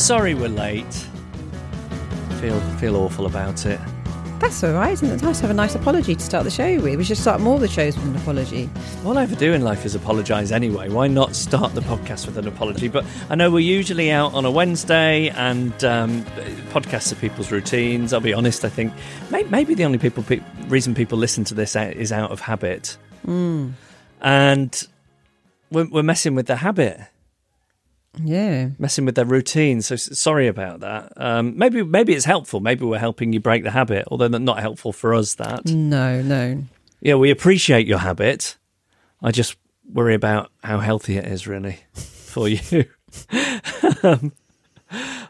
[0.00, 1.06] Sorry we're late.
[2.40, 3.78] Feel feel awful about it.
[4.38, 5.12] That's all right, isn't it?
[5.12, 6.96] It's nice to have a nice apology to start the show with.
[6.96, 8.70] We should start more of the shows with an apology.
[9.04, 10.88] All I ever do in life is apologise anyway.
[10.88, 12.88] Why not start the podcast with an apology?
[12.88, 16.24] But I know we're usually out on a Wednesday, and um,
[16.72, 18.14] podcasts are people's routines.
[18.14, 18.64] I'll be honest.
[18.64, 18.94] I think
[19.30, 22.96] maybe the only people pe- reason people listen to this is out of habit,
[24.22, 24.88] and
[25.70, 27.02] we're, we're messing with the habit.
[28.18, 28.70] Yeah.
[28.78, 29.82] messing with their routine.
[29.82, 31.12] So sorry about that.
[31.16, 32.60] Um, maybe maybe it's helpful.
[32.60, 35.34] Maybe we're helping you break the habit, although not helpful for us.
[35.34, 36.64] That No, no.
[37.00, 38.56] yeah, we appreciate your habit.
[39.22, 39.56] I just
[39.92, 42.84] worry about how healthy it is, really, for you.
[44.02, 44.32] um,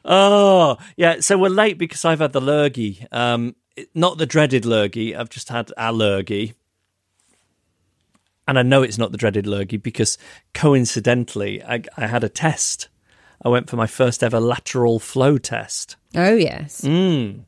[0.05, 3.07] oh yeah, so we're late because I've had the lurgy.
[3.13, 3.57] Um,
[3.95, 5.15] not the dreaded lurgy.
[5.17, 6.55] I've just had a lurgy.
[8.51, 10.19] And I know it's not the dreaded lurgy because
[10.55, 12.89] coincidentally, I, I had a test.
[13.45, 15.95] I went for my first ever lateral flow test.
[16.17, 16.81] Oh, yes.
[16.81, 17.45] Mm.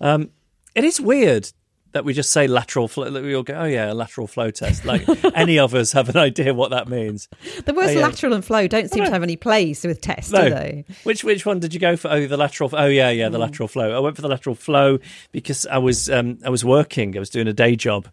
[0.00, 0.30] Um,
[0.74, 1.52] it is weird
[1.94, 3.08] that we just say lateral flow.
[3.08, 4.84] That we all go, oh yeah, a lateral flow test.
[4.84, 7.28] Like any of us have an idea what that means.
[7.64, 8.00] The words Oh, yeah.
[8.02, 9.06] lateral and flow don't seem no.
[9.06, 10.44] to have any place with tests, No.
[10.44, 10.84] do they?
[11.04, 12.10] Which which one did you go for?
[12.10, 12.68] Oh, the lateral.
[12.74, 13.96] Oh yeah, yeah, the lateral flow.
[13.96, 14.98] I went for the lateral flow
[15.32, 17.16] because I was um, I was working.
[17.16, 18.08] I was doing a day job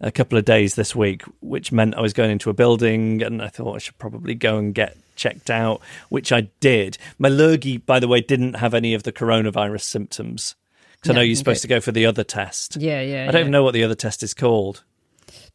[0.00, 3.42] a couple of days this week, which meant I was going into a building, and
[3.42, 6.98] I thought I should probably go and get checked out, which I did.
[7.18, 10.54] My lurgy, by the way, didn't have any of the coronavirus symptoms.
[11.02, 12.76] Because I know you're supposed to go for the other test.
[12.76, 13.22] Yeah, yeah.
[13.22, 13.40] I don't yeah.
[13.40, 14.84] even know what the other test is called.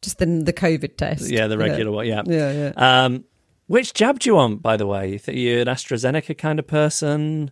[0.02, 1.30] Just the, the COVID test.
[1.30, 2.06] Yeah, the regular one.
[2.06, 2.24] Yeah.
[2.26, 3.06] Yeah, yeah.
[3.06, 3.24] Um,
[3.68, 5.12] which jab do you want, by the way?
[5.12, 7.52] You think you're an AstraZeneca kind of person?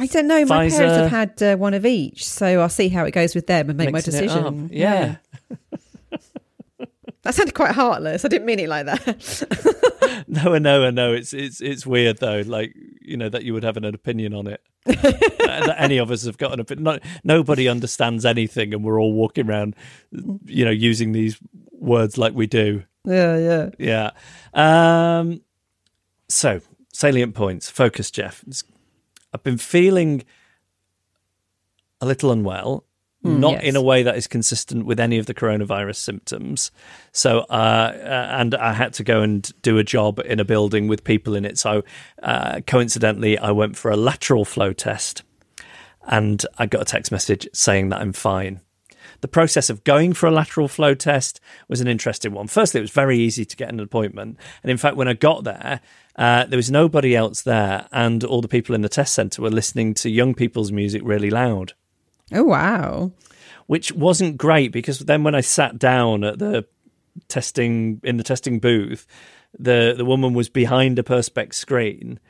[0.00, 0.44] I don't know.
[0.46, 0.78] My Pfizer.
[0.78, 3.68] parents have had uh, one of each, so I'll see how it goes with them
[3.68, 4.64] and make Mixing my decision.
[4.64, 4.70] up.
[4.72, 5.16] Yeah.
[7.22, 8.24] That sounded quite heartless.
[8.24, 9.86] I didn't mean it like that.
[10.26, 11.12] No, no, no.
[11.12, 12.42] It's it's it's weird though.
[12.44, 14.60] Like you know that you would have an opinion on it.
[14.84, 15.02] that
[15.66, 16.84] that any of us have got an opinion.
[16.84, 19.74] No, nobody understands anything, and we're all walking around,
[20.44, 21.38] you know, using these
[21.72, 22.84] words like we do.
[23.04, 24.10] yeah, yeah.
[24.54, 25.18] Yeah.
[25.18, 25.40] Um,
[26.28, 26.60] so
[26.92, 27.70] salient points.
[27.70, 28.44] Focus, Geoff.
[29.32, 30.24] I've been feeling
[32.00, 32.84] a little unwell.
[33.22, 33.62] Not yes.
[33.64, 36.70] in a way that is consistent with any of the coronavirus symptoms.
[37.12, 40.88] So, uh, uh, and I had to go and do a job in a building
[40.88, 41.58] with people in it.
[41.58, 41.82] So,
[42.22, 45.22] uh, coincidentally, I went for a lateral flow test
[46.06, 48.60] and I got a text message saying that I'm fine.
[49.20, 52.46] The process of going for a lateral flow test was an interesting one.
[52.46, 54.38] Firstly, it was very easy to get an appointment.
[54.62, 55.80] And in fact, when I got there,
[56.16, 59.50] uh, there was nobody else there, and all the people in the test centre were
[59.50, 61.74] listening to young people's music really loud
[62.32, 63.12] Oh, wow.
[63.66, 66.66] which wasn't great because then when I sat down at the
[67.28, 69.06] testing in the testing booth,
[69.58, 72.20] the the woman was behind a perspex screen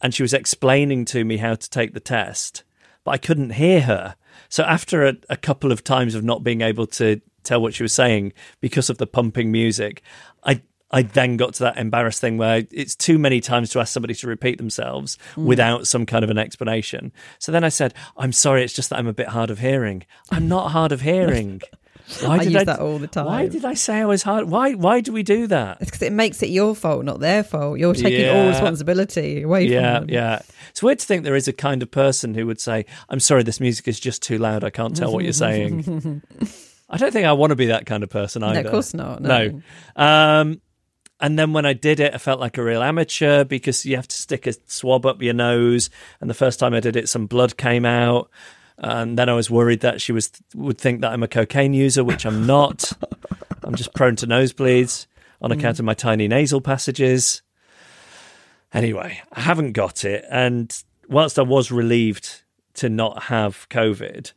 [0.00, 2.62] and she was explaining to me how to take the test,
[3.04, 4.16] but I couldn't hear her.
[4.48, 7.82] So after a, a couple of times of not being able to tell what she
[7.82, 10.02] was saying because of the pumping music,
[10.44, 13.92] I I then got to that embarrassed thing where it's too many times to ask
[13.92, 17.12] somebody to repeat themselves without some kind of an explanation.
[17.38, 20.04] So then I said, "I'm sorry, it's just that I'm a bit hard of hearing.
[20.30, 21.60] I'm not hard of hearing."
[22.22, 23.26] Why I use that all the time.
[23.26, 24.48] Why did I say I was hard?
[24.48, 25.76] Why why do we do that?
[25.82, 27.78] It's because it makes it your fault, not their fault.
[27.78, 30.14] You're taking all responsibility away Yeah, from them.
[30.14, 30.38] yeah.
[30.70, 33.42] It's weird to think there is a kind of person who would say, "I'm sorry,
[33.42, 34.64] this music is just too loud.
[34.64, 36.22] I can't tell what you're saying."
[36.88, 38.60] I don't think I want to be that kind of person either.
[38.66, 39.60] of course not, No.
[39.94, 40.62] Um,
[41.20, 44.08] and then when I did it, I felt like a real amateur because you have
[44.08, 45.90] to stick a swab up your nose.
[46.20, 48.30] And the first time I did it, some blood came out.
[48.78, 52.04] And then I was worried that she was would think that I'm a cocaine user,
[52.04, 52.92] which I'm not.
[53.64, 55.06] I'm just prone to nosebleeds
[55.42, 55.80] on account mm.
[55.80, 57.42] of my tiny nasal passages.
[58.72, 60.24] Anyway, I haven't got it.
[60.30, 60.72] And
[61.08, 62.42] whilst I was relieved
[62.74, 64.32] to not have COVID,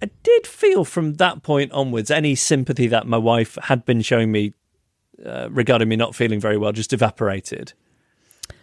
[0.00, 4.32] I did feel from that point onwards any sympathy that my wife had been showing
[4.32, 4.54] me
[5.24, 7.72] uh, regarding me not feeling very well just evaporated.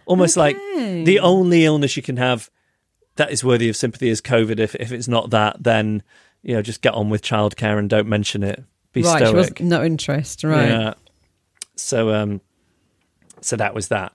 [0.06, 2.50] Almost like the only illness you can have
[3.16, 4.58] that is worthy of sympathy is COVID.
[4.58, 6.02] If if it's not that, then
[6.42, 8.64] you know just get on with childcare and don't mention it.
[8.92, 9.60] Be right, she was stoic.
[9.60, 10.44] no interest.
[10.44, 10.68] Right.
[10.68, 10.94] Yeah.
[11.76, 12.40] So um
[13.40, 14.12] so that was that.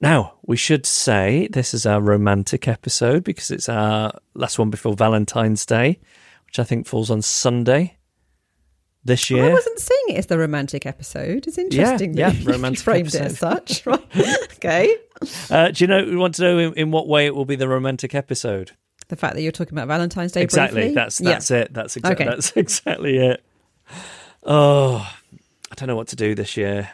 [0.00, 4.94] Now, we should say this is our romantic episode because it's our last one before
[4.94, 6.00] Valentine's Day,
[6.46, 7.98] which I think falls on Sunday
[9.04, 9.50] this year.
[9.50, 11.46] I wasn't seeing it as the romantic episode.
[11.46, 12.14] It's interesting.
[12.14, 13.84] yeah, that you romantic framed it as such.
[13.86, 14.00] Right.
[14.54, 14.96] okay.
[15.50, 17.56] Uh, do you know we want to know in, in what way it will be
[17.56, 18.72] the romantic episode?
[19.08, 20.42] The fact that you're talking about Valentine's Day.
[20.42, 20.80] exactly.
[20.82, 20.94] briefly?
[20.94, 21.28] That's Yeah.
[21.30, 21.74] that's it.
[21.74, 22.34] That's exactly Okay.
[22.34, 23.44] that's exactly it.
[24.44, 25.08] Oh,
[25.70, 26.90] I don't know what to do this year.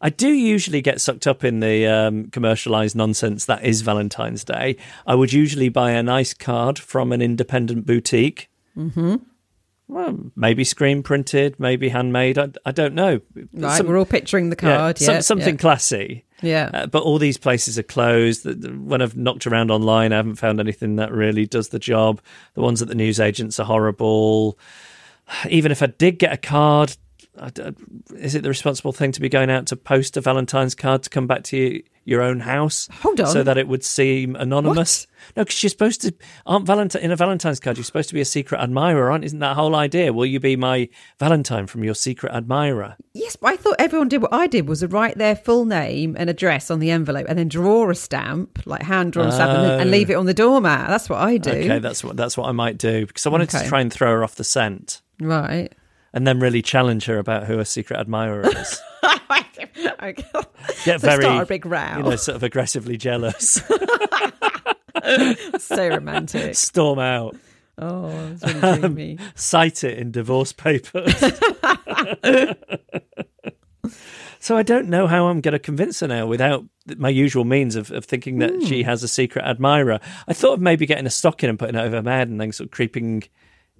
[0.00, 4.76] I do usually get sucked up in the um, commercialized nonsense that is Valentine's Day.
[5.06, 8.48] I would usually buy a nice card from an independent boutique.
[8.76, 9.16] Mm-hmm.
[9.88, 12.36] Well, maybe screen printed, maybe handmade.
[12.38, 13.20] I, I don't know.
[13.54, 13.76] Right.
[13.78, 14.98] Some- we're all picturing the yeah, card.
[14.98, 15.20] some- Yeah.
[15.20, 16.24] something classy.
[16.42, 16.70] Yeah.
[16.72, 18.44] Uh, but all these places are closed.
[18.44, 22.20] When I've knocked around online, I haven't found anything that really does the job.
[22.54, 24.58] The ones at the newsagents are horrible.
[25.48, 26.96] Even if I did get a card,
[28.16, 31.10] is it the responsible thing to be going out to post a Valentine's card to
[31.10, 32.88] come back to you, your own house?
[33.02, 33.26] Hold on.
[33.28, 35.06] So that it would seem anonymous?
[35.36, 36.14] No, because you're supposed to,
[36.46, 39.24] aren't Valentine, in a Valentine's card, you're supposed to be a secret admirer, aren't?
[39.24, 40.12] Isn't that whole idea?
[40.12, 40.88] Will you be my
[41.18, 42.96] Valentine from your secret admirer?
[43.12, 46.16] Yes, but I thought everyone did what I did was to write their full name
[46.18, 49.82] and address on the envelope and then draw a stamp, like hand drawn stamp, and,
[49.82, 50.14] and leave oh.
[50.14, 50.88] it on the doormat.
[50.88, 51.50] That's what I do.
[51.50, 51.54] Oh.
[51.54, 53.64] Okay, that's what that's what I might do because I wanted Okay.
[53.64, 55.02] to try and throw her off the scent.
[55.20, 55.72] right.
[56.18, 58.82] And then really challenge her about who her secret admirer is.
[60.02, 60.24] okay.
[60.84, 61.94] Get So very, start a big row.
[61.98, 63.62] you know, sort of aggressively jealous.
[65.58, 66.56] so romantic.
[66.56, 67.36] Storm out,
[67.78, 69.16] Oh, it's really um, me.
[69.36, 71.14] cite it in divorce papers.
[74.40, 76.64] so I don't know how I'm going to convince her now without
[76.96, 78.88] my usual means of, of thinking that she hmm.
[78.88, 80.00] has a secret admirer.
[80.26, 82.50] I thought of maybe getting a stocking and putting it over her bed and then
[82.50, 83.22] sort of creeping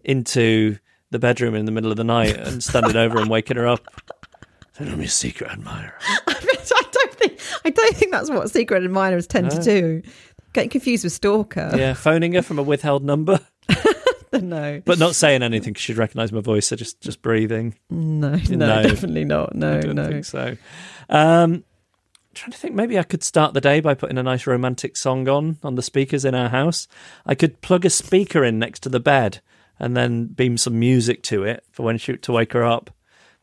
[0.04, 0.78] into
[1.10, 3.86] the bedroom in the middle of the night and standing over and waking her up.
[4.74, 5.94] Saying, I'm your secret admirer.
[6.26, 10.02] I don't think I don't think that's what secret admirers tend to do.
[10.52, 11.70] Getting confused with stalker.
[11.76, 13.40] Yeah, phoning her from a withheld number.
[14.32, 16.66] no, but not saying anything because she'd recognise my voice.
[16.68, 17.74] So just just breathing.
[17.90, 18.82] no, no, No.
[18.82, 19.54] definitely not.
[19.54, 20.08] No, I don't no.
[20.08, 20.56] think so.
[21.08, 21.64] Um,
[22.34, 25.28] trying to think, maybe I could start the day by putting a nice romantic song
[25.28, 26.86] on on the speakers in our house.
[27.26, 29.40] I could plug a speaker in next to the bed
[29.78, 32.90] and then beam some music to it for when she to wake her up.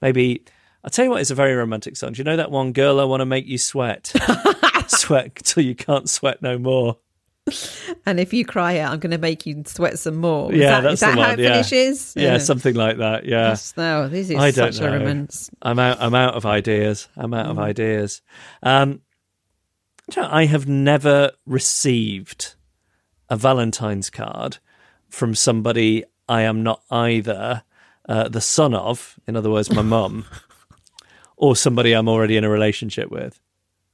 [0.02, 0.44] Maybe
[0.84, 2.14] I'll tell you what is a very romantic song.
[2.14, 4.14] Do you know that one, "Girl, I Want to Make You Sweat"?
[4.88, 6.98] sweat till you can't sweat no more.
[8.08, 10.52] And if you cry out, I'm going to make you sweat some more.
[10.52, 11.52] Is Yeah, that, that's is that how one, it yeah.
[11.54, 12.14] finishes?
[12.16, 13.26] Yeah, something like that.
[13.26, 13.50] Yeah.
[13.50, 14.98] Yes, no, this is I don't such a know.
[14.98, 15.52] romance.
[15.62, 15.98] I'm out.
[16.02, 17.08] I'm out of ideas.
[17.16, 18.24] I'm out of ideas.
[18.64, 19.02] Um,
[20.10, 22.56] do you know, I have never received
[23.30, 24.58] a Valentine's card
[25.10, 27.63] from somebody I am not either
[28.07, 30.25] uh, the son of, in other words, my mum,
[31.38, 33.39] or somebody I'm already in a relationship with.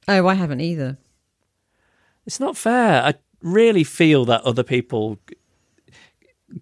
[0.08, 0.98] Oh, I haven't either.
[2.26, 3.02] It's not fair.
[3.02, 5.18] I really feel that other people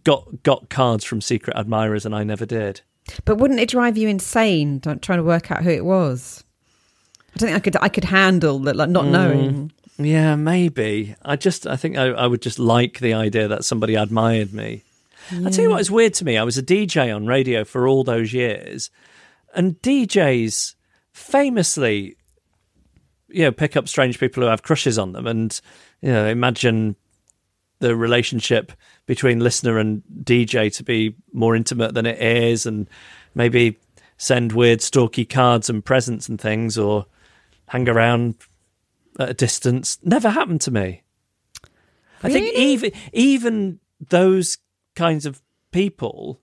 [0.05, 2.81] got got cards from secret admirers and I never did.
[3.25, 6.45] But wouldn't it drive you insane trying to work out who it was?
[7.35, 7.77] I don't think I could.
[7.83, 8.93] I could handle that, like Mm.
[8.93, 9.73] not knowing.
[9.99, 11.15] Yeah, maybe.
[11.23, 14.83] I just, I think I, I would just like the idea that somebody admired me.
[15.33, 16.37] I tell you what is weird to me.
[16.37, 18.91] I was a DJ on radio for all those years,
[19.55, 20.75] and DJs
[21.13, 22.17] famously,
[23.29, 25.61] you know, pick up strange people who have crushes on them, and
[26.01, 26.97] you know, imagine
[27.79, 28.73] the relationship
[29.07, 32.89] between listener and DJ to be more intimate than it is, and
[33.35, 33.79] maybe
[34.17, 37.07] send weird, stalky cards and presents and things, or
[37.69, 38.35] hang around
[39.19, 39.99] at a distance.
[40.03, 41.03] Never happened to me.
[42.23, 44.59] I think even even those
[44.95, 45.41] kinds of
[45.73, 46.41] people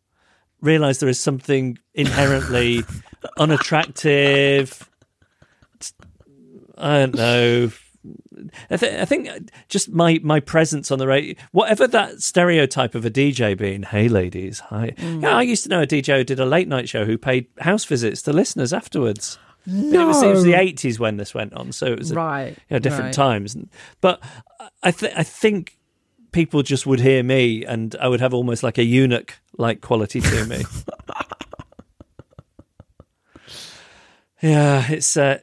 [0.62, 2.84] realize there is something inherently
[3.38, 4.89] unattractive.
[6.77, 7.72] I don't know.
[8.70, 9.30] I, th- I think
[9.68, 14.08] just my, my presence on the radio, whatever that stereotype of a DJ being, hey
[14.08, 14.94] ladies, hi.
[14.98, 15.24] Mm.
[15.24, 17.48] Yeah, I used to know a DJ who did a late night show who paid
[17.60, 19.38] house visits to listeners afterwards.
[19.66, 22.16] But It was, it was the 80s when this went on, so it was a,
[22.16, 23.13] Right, you know, different right.
[23.13, 23.58] times.
[24.00, 24.24] But
[24.82, 25.76] I, th- I think
[26.38, 30.22] people just would hear me and I would have almost like a eunuch like quality
[30.22, 30.63] to me.
[34.39, 35.39] Yeah, it's uh,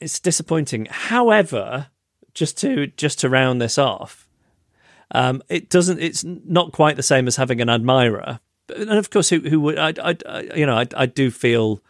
[0.00, 0.86] it's disappointing.
[0.86, 1.88] However,
[2.32, 4.26] just to just to round this off,
[5.10, 6.00] um, it doesn't.
[6.00, 8.40] It's not quite the same as having an admirer.
[8.74, 11.82] And of course, who who would I, I, I you know I, I do feel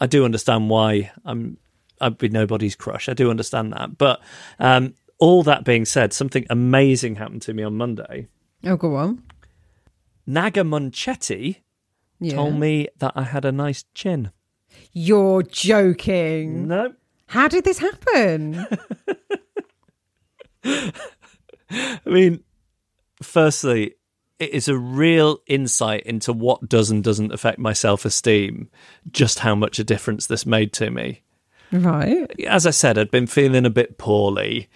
[0.00, 1.56] I do understand why I'm
[2.00, 3.08] I'd be nobody's crush.
[3.08, 4.20] I do understand that, but
[4.60, 8.28] um, all that being said, something amazing happened to me on Monday.
[8.64, 9.22] Oh, go on.
[10.26, 11.56] Naga Munchetty
[12.20, 12.34] Yeah.
[12.34, 14.30] told me that I had a nice chin.
[14.92, 16.68] You're joking.
[16.68, 16.94] No,
[17.28, 18.66] How did this happen?
[21.70, 22.42] I mean,
[23.22, 23.94] firstly,
[24.38, 28.68] it is a real insight into what does and doesn't affect my self esteem,
[29.10, 31.22] just how much a difference this made to me.
[31.72, 32.28] right.
[32.46, 34.68] As I said, I'd been feeling a bit poorly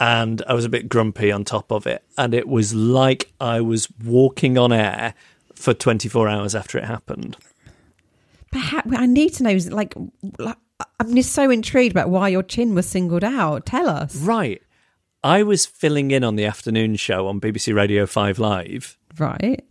[0.00, 2.02] and I was a bit grumpy on top of it.
[2.16, 5.14] And it was like I was walking on air
[5.54, 7.36] for 24 hours after it happened.
[8.52, 9.94] How, I need to know, like,
[10.38, 10.56] like,
[10.98, 13.66] I'm just so intrigued about why your chin was singled out.
[13.66, 14.16] Tell us.
[14.16, 14.62] Right.
[15.22, 18.98] I was filling in on the afternoon show on BBC Radio 5 Live.
[19.18, 19.62] Right.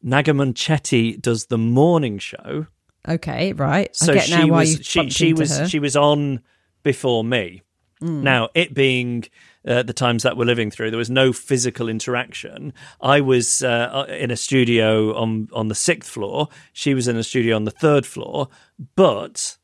[0.00, 2.68] Naga Munchetty does the morning show.
[3.08, 3.94] Okay, right.
[3.94, 5.68] so she was she she was her.
[5.68, 6.40] she was on
[6.82, 7.62] before me.
[8.00, 8.22] Hmm.
[8.22, 9.24] Now, it being
[9.66, 12.72] uh, the times that we're living through, there was no physical interaction.
[13.00, 16.48] I was uh, in a studio on on the sixth floor.
[16.72, 18.48] She was in a studio on the third floor,
[18.94, 19.58] but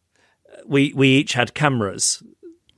[0.66, 2.22] we we each had cameras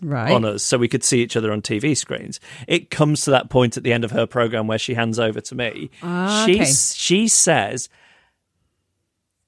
[0.00, 0.32] right.
[0.32, 2.40] on us so we could see each other on TV screens.
[2.68, 5.40] It comes to that point at the end of her program where she hands over
[5.40, 5.90] to me.
[6.02, 6.72] Ah, she okay.
[6.72, 7.88] she says,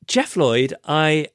[0.06, 1.28] "Geoff Lloyd, I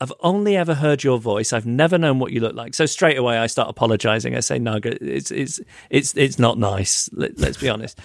[0.00, 1.52] I've only ever heard your voice.
[1.52, 4.36] I've never known what you look like." So straight away I start apologizing.
[4.36, 7.08] I say, Naga, it's it's it's it's not nice.
[7.12, 7.98] Let, let's be honest."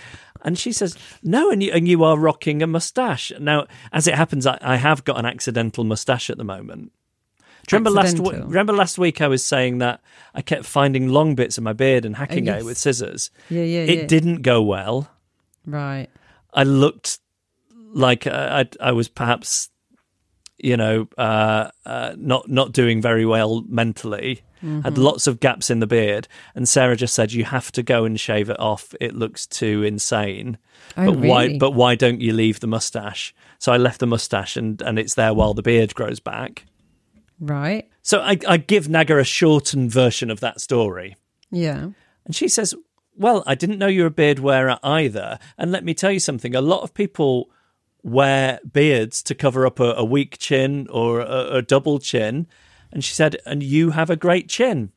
[0.46, 4.16] And she says, "No, and you and you are rocking a mustache." Now, as it
[4.16, 6.92] happens, I, I have got an accidental mustache at the moment.
[7.72, 10.02] Remember last w- remember last week I was saying that
[10.36, 13.32] I kept finding long bits of my beard and hacking at it with scissors.
[13.50, 14.06] Yeah, yeah, It yeah.
[14.08, 15.10] didn't go well.
[15.66, 16.10] Right.
[16.54, 17.20] I looked
[17.94, 19.70] like uh, I, I, I was perhaps,
[20.64, 24.42] you know, uh, uh, not not doing very well mentally.
[24.62, 25.02] Had Mm-hmm.
[25.02, 28.18] lots of gaps in the beard, and Sarah just said you have to go and
[28.18, 28.96] shave it off.
[29.02, 30.58] It looks too insane.
[30.96, 31.44] Oh, but why?
[31.44, 31.58] really?
[31.58, 33.36] But why don't you leave the mustache?
[33.60, 36.64] So I left the mustache, and and it's there while the beard grows back.
[37.42, 37.90] Right.
[38.04, 41.18] So I, I give Naga a shortened version of that story.
[41.52, 41.90] Yeah.
[42.26, 42.74] And she says,
[43.18, 45.40] Well, I didn't know you were a beard wearer either.
[45.58, 47.50] And let me tell you something a lot of people
[48.04, 52.48] wear beards to cover up a, a weak chin or a, a double chin.
[52.92, 54.92] And she said, And you have a great chin.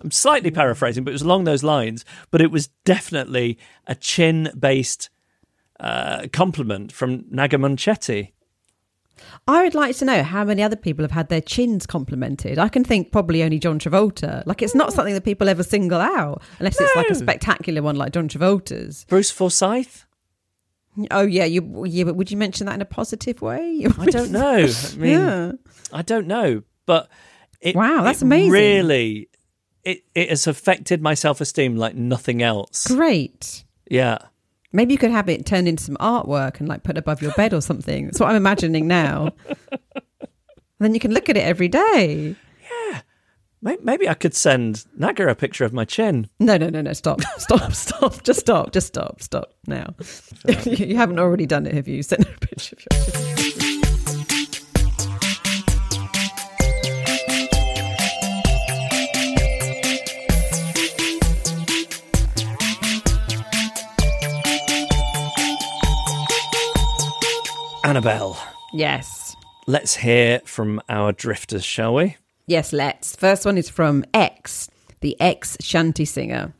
[0.00, 2.04] I'm slightly paraphrasing, but it was along those lines.
[2.30, 5.10] But it was definitely a chin based
[5.78, 8.32] uh, compliment from Naga Munchetty.
[9.46, 12.58] I would like to know how many other people have had their chins complimented.
[12.58, 14.42] I can think probably only John Travolta.
[14.46, 17.96] Like it's not something that people ever single out unless it's like a spectacular one
[17.96, 19.04] like John Travolta's.
[19.08, 20.06] Bruce Forsyth?
[21.10, 23.86] Oh yeah, you yeah, but would you mention that in a positive way?
[23.98, 24.66] I don't know.
[24.66, 25.52] I mean, yeah.
[25.92, 27.08] I don't know, but
[27.60, 28.50] it, Wow, that's amazing.
[28.50, 29.28] Really,
[29.84, 32.86] it it has affected my self esteem like nothing else.
[32.86, 33.64] Great.
[33.90, 34.18] Yeah,
[34.72, 37.52] Maybe you could have it turned into some artwork and like put above your bed
[37.52, 38.06] or something.
[38.06, 39.32] That's what I'm imagining now.
[40.78, 42.36] then you can look at it every day.
[43.62, 46.28] May- maybe I could send Naga a picture of my chin.
[46.38, 46.92] No, no, no, no.
[46.94, 48.22] Stop, stop, stop.
[48.24, 48.72] Just stop.
[48.72, 49.20] Just stop.
[49.20, 49.94] Stop now.
[50.64, 52.02] you haven't already done it, have you?
[52.02, 53.12] Send a picture of your.
[53.12, 54.40] chin.
[67.82, 68.36] Annabel,
[68.72, 69.34] Yes.
[69.66, 72.16] let's hear from our drifters, shall we?
[72.50, 73.14] Yes, let's.
[73.14, 74.68] First one is from X,
[75.02, 76.52] the ex shanty singer.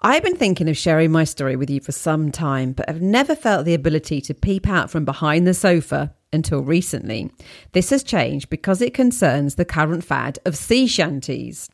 [0.00, 3.36] I've been thinking of sharing my story with you for some time, but have never
[3.36, 7.30] felt the ability to peep out from behind the sofa until recently.
[7.72, 11.68] This has changed because it concerns the current fad of sea shanties.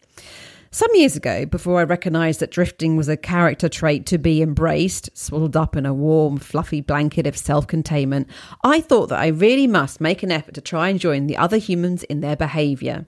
[0.71, 5.09] Some years ago, before I recognised that drifting was a character trait to be embraced,
[5.17, 8.29] swaddled up in a warm, fluffy blanket of self containment,
[8.63, 11.57] I thought that I really must make an effort to try and join the other
[11.57, 13.07] humans in their behaviour.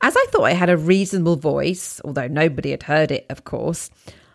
[0.00, 3.90] As I thought I had a reasonable voice, although nobody had heard it, of course,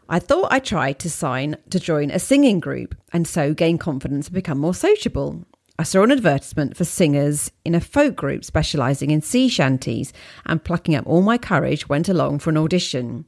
[0.10, 4.28] I thought I tried to sign to join a singing group and so gain confidence
[4.28, 5.46] and become more sociable.
[5.80, 10.12] I saw an advertisement for singers in a folk group specialising in sea shanties
[10.46, 13.24] and plucking up all my courage went along for an audition.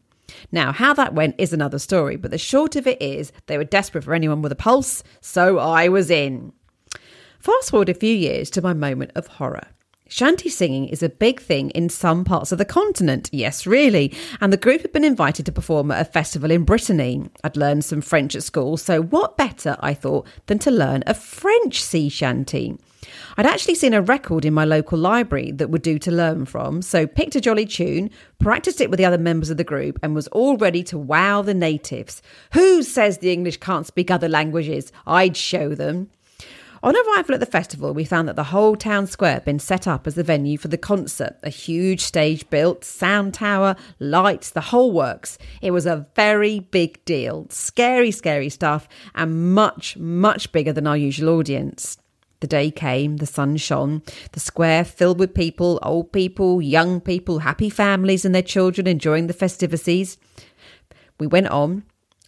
[0.51, 3.63] Now, how that went is another story, but the short of it is they were
[3.63, 6.51] desperate for anyone with a pulse, so I was in.
[7.39, 9.67] Fast forward a few years to my moment of horror.
[10.11, 13.29] Shanty singing is a big thing in some parts of the continent.
[13.31, 14.13] Yes, really.
[14.41, 17.29] And the group had been invited to perform at a festival in Brittany.
[17.45, 21.13] I'd learned some French at school, so what better, I thought, than to learn a
[21.13, 22.77] French sea shanty?
[23.37, 26.81] I'd actually seen a record in my local library that would do to learn from,
[26.81, 30.13] so picked a jolly tune, practiced it with the other members of the group, and
[30.13, 32.21] was all ready to wow the natives.
[32.51, 34.91] Who says the English can't speak other languages?
[35.07, 36.09] I'd show them.
[36.83, 39.87] On arrival at the festival, we found that the whole town square had been set
[39.87, 41.37] up as the venue for the concert.
[41.43, 45.37] A huge stage built, sound tower, lights, the whole works.
[45.61, 47.45] It was a very big deal.
[47.51, 51.99] Scary, scary stuff, and much, much bigger than our usual audience.
[52.39, 57.39] The day came, the sun shone, the square filled with people, old people, young people,
[57.39, 60.17] happy families and their children enjoying the festivities.
[61.19, 61.83] We went on.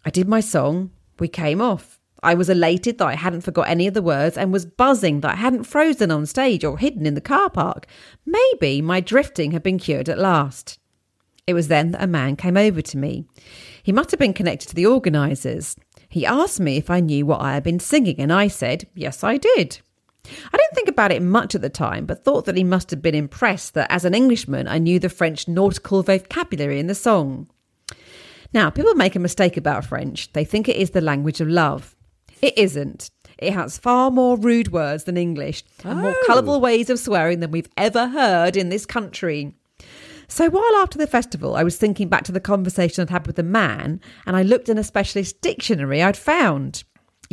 [0.05, 0.91] I did my song.
[1.17, 1.99] We came off.
[2.23, 5.33] I was elated that I hadn't forgot any of the words and was buzzing that
[5.33, 7.85] I hadn't frozen on stage or hidden in the car park.
[8.25, 10.79] Maybe my drifting had been cured at last.
[11.45, 13.25] It was then that a man came over to me.
[13.81, 15.75] He must have been connected to the organisers.
[16.07, 19.23] He asked me if I knew what I had been singing, and I said, Yes,
[19.23, 19.79] I did.
[20.25, 23.01] I didn't think about it much at the time, but thought that he must have
[23.01, 27.49] been impressed that as an Englishman I knew the French nautical vocabulary in the song.
[28.53, 30.31] Now, people make a mistake about French.
[30.31, 31.95] They think it is the language of love.
[32.43, 33.09] It isn't.
[33.37, 36.23] It has far more rude words than English and more Oh.
[36.27, 39.53] colourful ways of swearing than we've ever heard in this country.
[40.27, 43.37] So while after the festival I was thinking back to the conversation I'd had with
[43.37, 46.83] the man, and I looked in a specialist dictionary I'd found.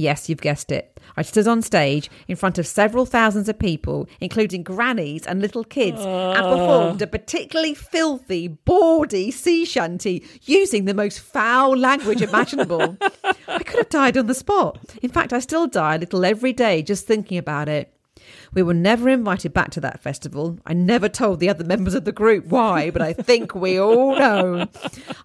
[0.01, 0.99] Yes, you've guessed it.
[1.19, 5.63] I stood on stage in front of several thousands of people, including grannies and little
[5.63, 12.97] kids, and performed a particularly filthy, bawdy sea shanty using the most foul language imaginable.
[13.47, 14.79] I could have died on the spot.
[15.03, 17.93] In fact, I still die a little every day just thinking about it.
[18.53, 20.59] We were never invited back to that festival.
[20.67, 24.17] I never told the other members of the group why, but I think we all
[24.17, 24.67] know.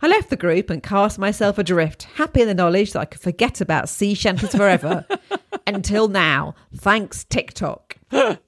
[0.01, 3.21] I left the group and cast myself adrift, happy in the knowledge that I could
[3.21, 5.05] forget about sea shanties forever.
[5.67, 7.97] Until now, thanks TikTok.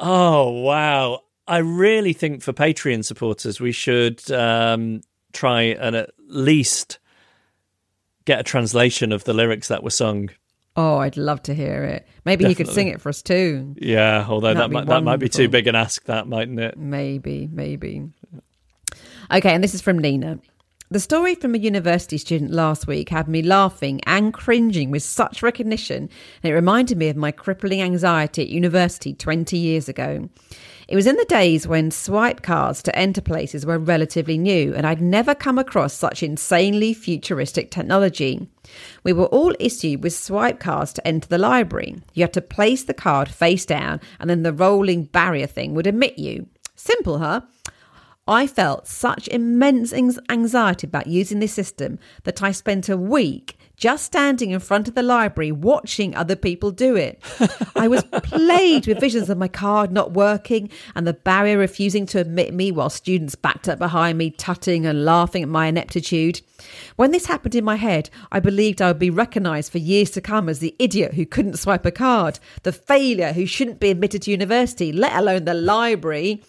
[0.00, 1.22] Oh wow!
[1.48, 5.00] I really think for Patreon supporters, we should um,
[5.32, 7.00] try and at least
[8.24, 10.30] get a translation of the lyrics that were sung.
[10.78, 12.06] Oh, I'd love to hear it.
[12.24, 13.74] Maybe he could sing it for us too.
[13.80, 16.04] Yeah, although That'd that might, that might be too big an ask.
[16.04, 16.78] That mightn't it?
[16.78, 18.08] Maybe, maybe.
[19.28, 20.38] Okay, and this is from Nina.
[20.88, 25.42] The story from a university student last week had me laughing and cringing with such
[25.42, 26.08] recognition,
[26.44, 30.28] and it reminded me of my crippling anxiety at university 20 years ago.
[30.88, 34.86] It was in the days when swipe cards to enter places were relatively new, and
[34.86, 38.48] I'd never come across such insanely futuristic technology.
[39.04, 41.96] We were all issued with swipe cards to enter the library.
[42.14, 45.86] You had to place the card face down, and then the rolling barrier thing would
[45.86, 46.46] admit you.
[46.74, 47.42] Simple, huh?
[48.28, 54.04] I felt such immense anxiety about using this system that I spent a week just
[54.04, 57.22] standing in front of the library watching other people do it.
[57.74, 62.18] I was plagued with visions of my card not working and the barrier refusing to
[62.18, 66.42] admit me while students backed up behind me, tutting and laughing at my ineptitude.
[66.96, 70.20] When this happened in my head, I believed I would be recognised for years to
[70.20, 74.22] come as the idiot who couldn't swipe a card, the failure who shouldn't be admitted
[74.22, 76.42] to university, let alone the library.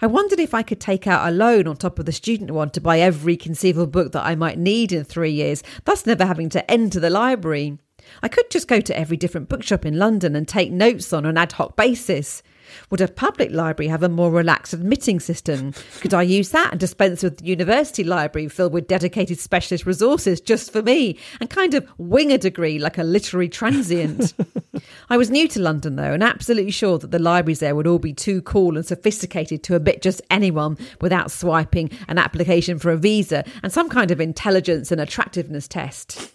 [0.00, 2.70] I wondered if I could take out a loan on top of the student one
[2.70, 6.48] to buy every conceivable book that I might need in three years, thus never having
[6.50, 7.78] to enter the library.
[8.22, 11.38] I could just go to every different bookshop in London and take notes on an
[11.38, 12.42] ad hoc basis.
[12.90, 15.72] Would a public library have a more relaxed admitting system?
[16.00, 20.40] Could I use that and dispense with the university library filled with dedicated specialist resources
[20.40, 24.34] just for me and kind of wing a degree like a literary transient?
[25.10, 27.98] I was new to London though and absolutely sure that the libraries there would all
[27.98, 32.96] be too cool and sophisticated to admit just anyone without swiping an application for a
[32.96, 36.30] visa and some kind of intelligence and attractiveness test.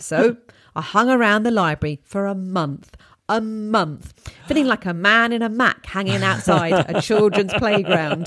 [0.00, 0.36] So
[0.74, 2.96] I hung around the library for a month.
[3.28, 4.12] A month,
[4.48, 8.26] feeling like a man in a Mac hanging outside a children's playground.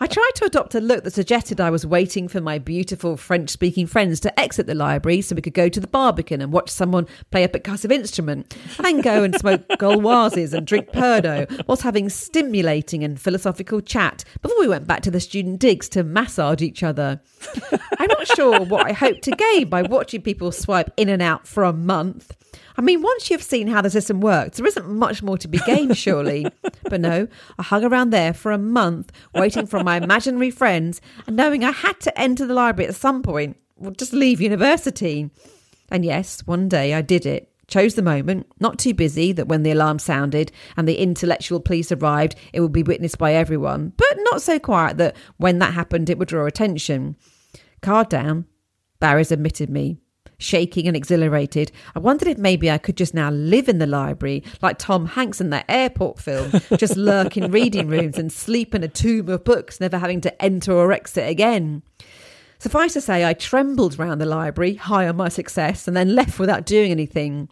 [0.00, 3.50] I tried to adopt a look that suggested I was waiting for my beautiful French
[3.50, 6.70] speaking friends to exit the library so we could go to the Barbican and watch
[6.70, 11.82] someone play a percussive instrument, and then go and smoke Gauloises and drink Pernod whilst
[11.82, 16.62] having stimulating and philosophical chat before we went back to the student digs to massage
[16.62, 17.20] each other.
[17.98, 21.48] I'm not sure what I hoped to gain by watching people swipe in and out
[21.48, 22.32] for a month.
[22.76, 25.58] I mean, once you've seen how the system works, there isn't much more to be
[25.58, 26.46] gained, surely.
[26.90, 31.34] But no, I hung around there for a month, waiting for my imaginary friends and
[31.34, 35.30] knowing I had to enter the library at some point, or just leave university.
[35.90, 37.50] And yes, one day I did it.
[37.66, 41.90] Chose the moment, not too busy that when the alarm sounded and the intellectual police
[41.90, 46.10] arrived, it would be witnessed by everyone, but not so quiet that when that happened,
[46.10, 47.16] it would draw attention.
[47.80, 48.44] Card down,
[49.00, 49.98] Barry's admitted me.
[50.38, 54.42] Shaking and exhilarated, I wondered if maybe I could just now live in the library
[54.62, 58.82] like Tom Hanks in that airport film, just lurk in reading rooms and sleep in
[58.82, 61.82] a tomb of books, never having to enter or exit again.
[62.58, 66.38] Suffice to say, I trembled round the library, high on my success, and then left
[66.38, 67.48] without doing anything.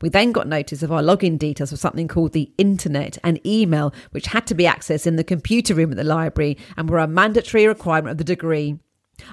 [0.00, 3.94] We then got notice of our login details for something called the internet and email,
[4.10, 7.06] which had to be accessed in the computer room at the library and were a
[7.06, 8.78] mandatory requirement of the degree.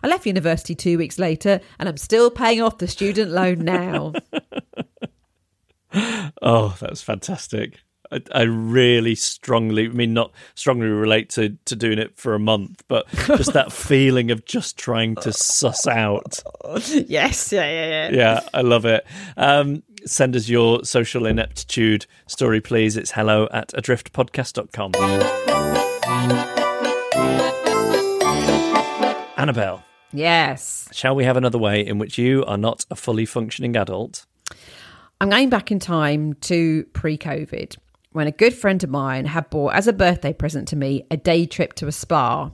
[0.04, 4.14] I left university two weeks later and I'm still paying off the student loan now.
[6.42, 7.80] oh, that's fantastic.
[8.12, 12.40] I, I, really strongly, I mean, not strongly relate to, to doing it for a
[12.40, 16.42] month, but just that feeling of just trying to suss out.
[16.88, 18.10] Yes, yeah, yeah, yeah.
[18.16, 19.06] Yeah, I love it.
[19.38, 22.96] Um, send us your social ineptitude story, please.
[22.98, 26.54] It's hello at adriftpodcast.com.
[29.46, 29.84] Annabel.
[30.12, 30.90] Yes.
[30.92, 34.26] Shall we have another way in which you are not a fully functioning adult?
[35.22, 37.78] I'm going back in time to pre COVID
[38.12, 41.18] when a good friend of mine had bought as a birthday present to me a
[41.18, 42.50] day trip to a spa.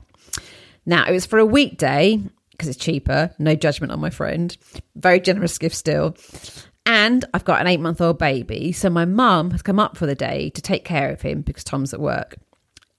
[0.86, 4.58] Now, it was for a weekday because it's cheaper, no judgment on my friend.
[4.97, 6.17] Very generous gift still.
[6.86, 8.73] And I've got an eight month old baby.
[8.73, 11.63] So my mum has come up for the day to take care of him because
[11.63, 12.36] Tom's at work.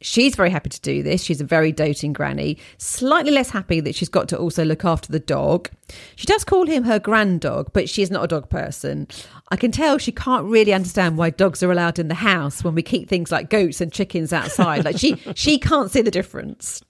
[0.03, 1.23] She's very happy to do this.
[1.23, 2.59] She's a very doting granny.
[2.79, 5.71] Slightly less happy that she's got to also look after the dog.
[6.17, 9.09] She does call him her grand dog, but she's not a dog person.
[9.51, 12.75] I can tell she can't really understand why dogs are allowed in the house when
[12.75, 14.85] we keep things like goats and chickens outside.
[14.85, 16.83] Like she she can't see the difference.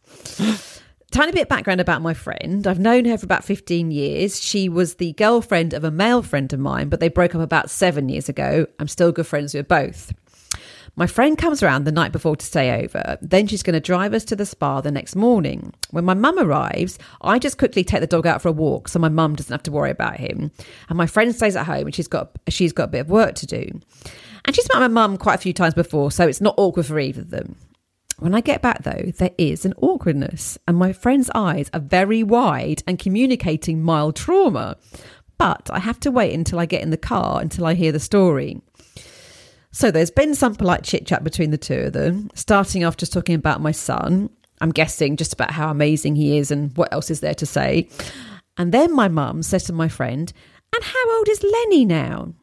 [1.11, 2.67] Tiny bit background about my friend.
[2.67, 4.43] I've known her for about 15 years.
[4.43, 7.69] She was the girlfriend of a male friend of mine, but they broke up about
[7.69, 8.67] seven years ago.
[8.79, 10.15] I'm still good friends with both.
[10.95, 13.17] My friend comes around the night before to stay over.
[13.23, 15.73] Then she's going to drive us to the spa the next morning.
[15.91, 18.99] When my mum arrives, I just quickly take the dog out for a walk so
[18.99, 20.51] my mum doesn't have to worry about him.
[20.91, 23.37] And my friend stays at home and she's got she's got a bit of work
[23.37, 23.81] to do.
[24.45, 26.99] And she's met my mum quite a few times before, so it's not awkward for
[26.99, 27.57] either of them.
[28.19, 32.23] When I get back though, there is an awkwardness, and my friend's eyes are very
[32.23, 34.77] wide and communicating mild trauma.
[35.39, 37.99] But I have to wait until I get in the car until I hear the
[37.99, 38.61] story.
[39.73, 43.13] So there's been some polite chit chat between the two of them, starting off just
[43.13, 44.29] talking about my son.
[44.61, 47.89] I'm guessing just about how amazing he is and what else is there to say.
[48.59, 50.31] And then my mum says to my friend,
[50.75, 52.35] And how old is Lenny now?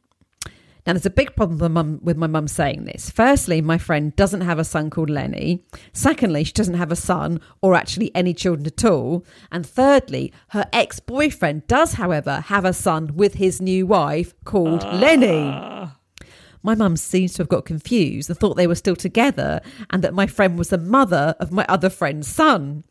[0.88, 3.12] Now, there's a big problem with, my mum saying this.
[3.12, 5.64] Firstly, my friend doesn't have a son called Lenny.
[5.94, 9.24] Secondly, she doesn't have a son or actually any children at all.
[9.52, 14.84] And thirdly, her ex boyfriend does, however, have a son with his new wife called
[14.84, 14.96] uh.
[14.96, 15.92] Lenny.
[16.62, 20.14] My mum seems to have got confused and thought they were still together and that
[20.14, 22.84] my friend was the mother of my other friend's son.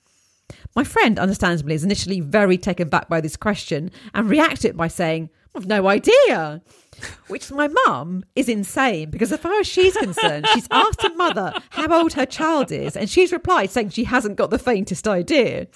[0.74, 5.28] My friend, understandably, is initially very taken back by this question and reacted by saying,
[5.54, 6.62] I've no idea.
[7.28, 11.52] Which my mum is insane because, as far as she's concerned, she's asked her mother
[11.70, 15.66] how old her child is, and she's replied saying she hasn't got the faintest idea.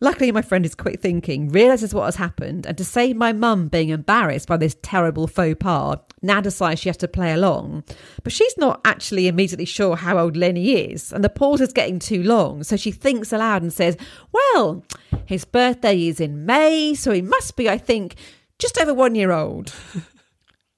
[0.00, 3.68] Luckily, my friend is quick thinking, realizes what has happened, and to save my mum
[3.68, 7.84] being embarrassed by this terrible faux pas, now decides she has to play along.
[8.22, 11.98] But she's not actually immediately sure how old Lenny is, and the pause is getting
[11.98, 13.96] too long, so she thinks aloud and says,
[14.32, 14.84] Well,
[15.26, 18.16] his birthday is in May, so he must be, I think,
[18.58, 19.72] just over one year old.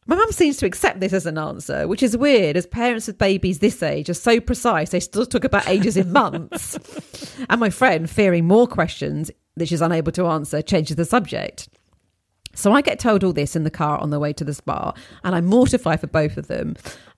[0.07, 3.17] My mum seems to accept this as an answer, which is weird as parents with
[3.17, 6.77] babies this age are so precise they still talk about ages in months.
[7.49, 11.69] and my friend, fearing more questions that she's unable to answer, changes the subject.
[12.55, 14.93] So I get told all this in the car on the way to the spa,
[15.25, 16.77] and I'm mortified for both of them.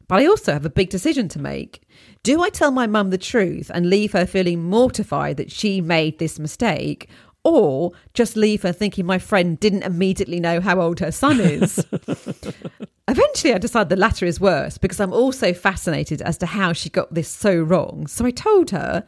[0.09, 1.83] But I also have a big decision to make.
[2.23, 6.18] Do I tell my mum the truth and leave her feeling mortified that she made
[6.18, 7.09] this mistake?
[7.45, 11.85] Or just leave her thinking my friend didn't immediately know how old her son is?
[13.09, 16.88] Eventually, I decide the latter is worse because I'm also fascinated as to how she
[16.88, 18.07] got this so wrong.
[18.07, 19.05] So I told her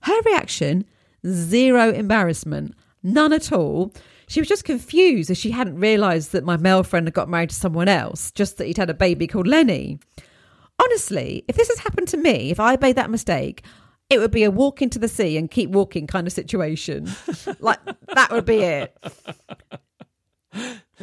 [0.00, 0.84] her reaction
[1.26, 3.92] zero embarrassment, none at all.
[4.28, 7.50] She was just confused as she hadn't realised that my male friend had got married
[7.50, 9.98] to someone else, just that he'd had a baby called Lenny.
[10.82, 13.62] Honestly, if this has happened to me, if I made that mistake,
[14.10, 17.10] it would be a walk into the sea and keep walking kind of situation.
[17.60, 17.78] like
[18.14, 18.96] that would be it.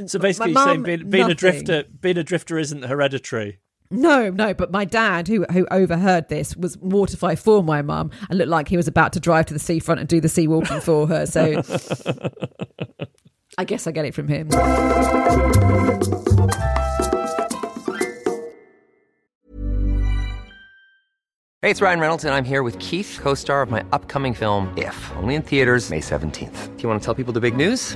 [0.08, 3.60] So basically, you're saying being, being a drifter, being a drifter isn't hereditary.
[3.92, 8.40] No, no, but my dad, who who overheard this, was mortified for my mum and
[8.40, 10.80] looked like he was about to drive to the seafront and do the sea walking
[10.80, 11.26] for her.
[11.26, 11.62] So
[13.58, 14.50] I guess I get it from him.
[21.62, 24.74] Hey, it's Ryan Reynolds, and I'm here with Keith, co star of my upcoming film,
[24.76, 26.76] If, only in theaters, May 17th.
[26.76, 27.96] Do you want to tell people the big news?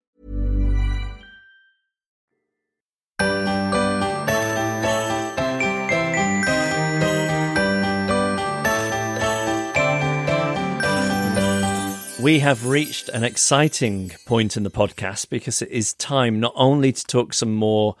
[12.21, 16.91] We have reached an exciting point in the podcast because it is time not only
[16.91, 17.95] to talk some more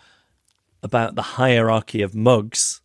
[0.83, 2.81] about the hierarchy of mugs.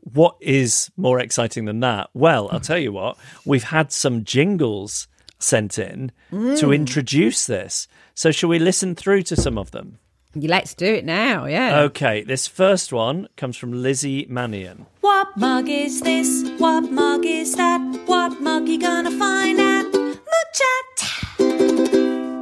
[0.00, 2.10] What is more exciting than that?
[2.12, 5.06] Well, I'll tell you what, we've had some jingles
[5.38, 6.74] sent in to mm.
[6.74, 7.86] introduce this.
[8.14, 10.00] So, shall we listen through to some of them?
[10.34, 11.46] Let's do it now.
[11.46, 11.82] Yeah.
[11.82, 14.86] Okay, this first one comes from Lizzie Mannion.
[15.02, 16.50] What mug is this?
[16.58, 17.80] What mug is that?
[18.06, 19.99] What mug you gonna find at
[20.30, 20.46] Mug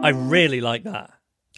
[0.05, 1.11] I really like that.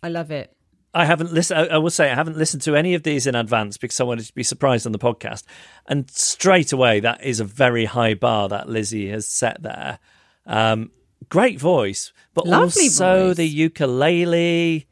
[0.03, 0.57] I love it.
[0.93, 1.61] I haven't listened.
[1.61, 4.05] I I will say I haven't listened to any of these in advance because I
[4.05, 5.45] wanted to be surprised on the podcast.
[5.87, 9.99] And straight away, that is a very high bar that Lizzie has set there.
[10.47, 10.91] Um,
[11.29, 13.37] great voice, but Lovely also voice.
[13.37, 14.87] the ukulele.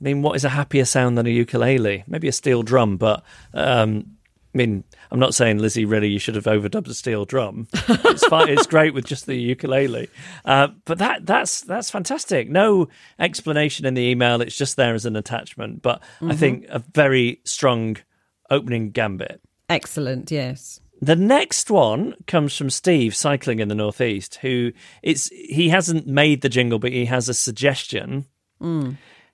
[0.00, 2.04] I mean, what is a happier sound than a ukulele?
[2.06, 4.16] Maybe a steel drum, but um,
[4.54, 7.66] I mean, I'm not saying Lizzie really you should have overdubbed a steel drum.
[7.72, 8.48] It's fine.
[8.50, 10.08] it's great with just the ukulele,
[10.44, 12.48] uh, but that that's that's fantastic.
[12.48, 12.88] No
[13.18, 14.40] explanation in the email.
[14.40, 15.82] It's just there as an attachment.
[15.82, 16.30] But Mm-hmm.
[16.30, 17.96] I think a very strong
[18.50, 19.40] opening gambit.
[19.68, 20.30] Excellent.
[20.30, 20.80] Yes.
[21.00, 26.42] The next one comes from Steve cycling in the northeast, who it's he hasn't made
[26.42, 28.26] the jingle, but he has a suggestion.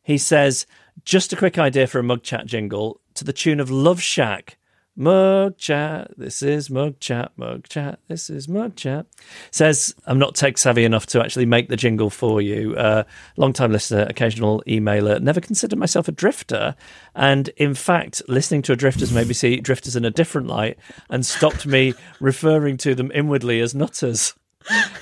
[0.02, 0.66] He says,
[1.04, 4.56] "Just a quick idea for a mug chat jingle to the tune of Love Shack."
[5.00, 9.06] Mug chat, this is mug chat, mug chat, this is mug chat.
[9.50, 12.76] Says, I'm not tech savvy enough to actually make the jingle for you.
[12.76, 13.04] Uh,
[13.38, 16.74] Long time listener, occasional emailer, never considered myself a drifter.
[17.14, 20.76] And in fact, listening to a drifters made me see drifters in a different light
[21.08, 24.34] and stopped me referring to them inwardly as nutters.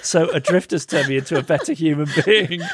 [0.01, 2.61] So a drifter's turned me into a better human being.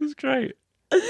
[0.00, 0.56] It's great.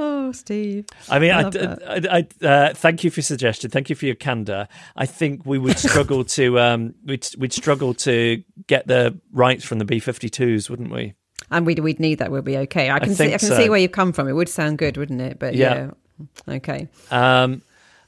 [0.00, 0.86] Oh, Steve.
[1.08, 2.08] I mean, I, that.
[2.08, 3.68] I, I, uh, thank you for your suggestion.
[3.68, 4.68] Thank you for your candor.
[4.94, 9.80] I think we would struggle to um, we'd, we'd struggle to get the rights from
[9.80, 11.14] the B52s, wouldn't we?
[11.50, 12.30] And we'd we'd need that.
[12.30, 12.90] We'll be okay.
[12.90, 13.34] I can see.
[13.34, 13.56] I can so.
[13.56, 14.28] see where you've come from.
[14.28, 15.38] It would sound good, wouldn't it?
[15.40, 15.90] But Yeah.
[16.46, 16.54] yeah.
[16.56, 16.88] Okay.
[17.10, 17.62] Um,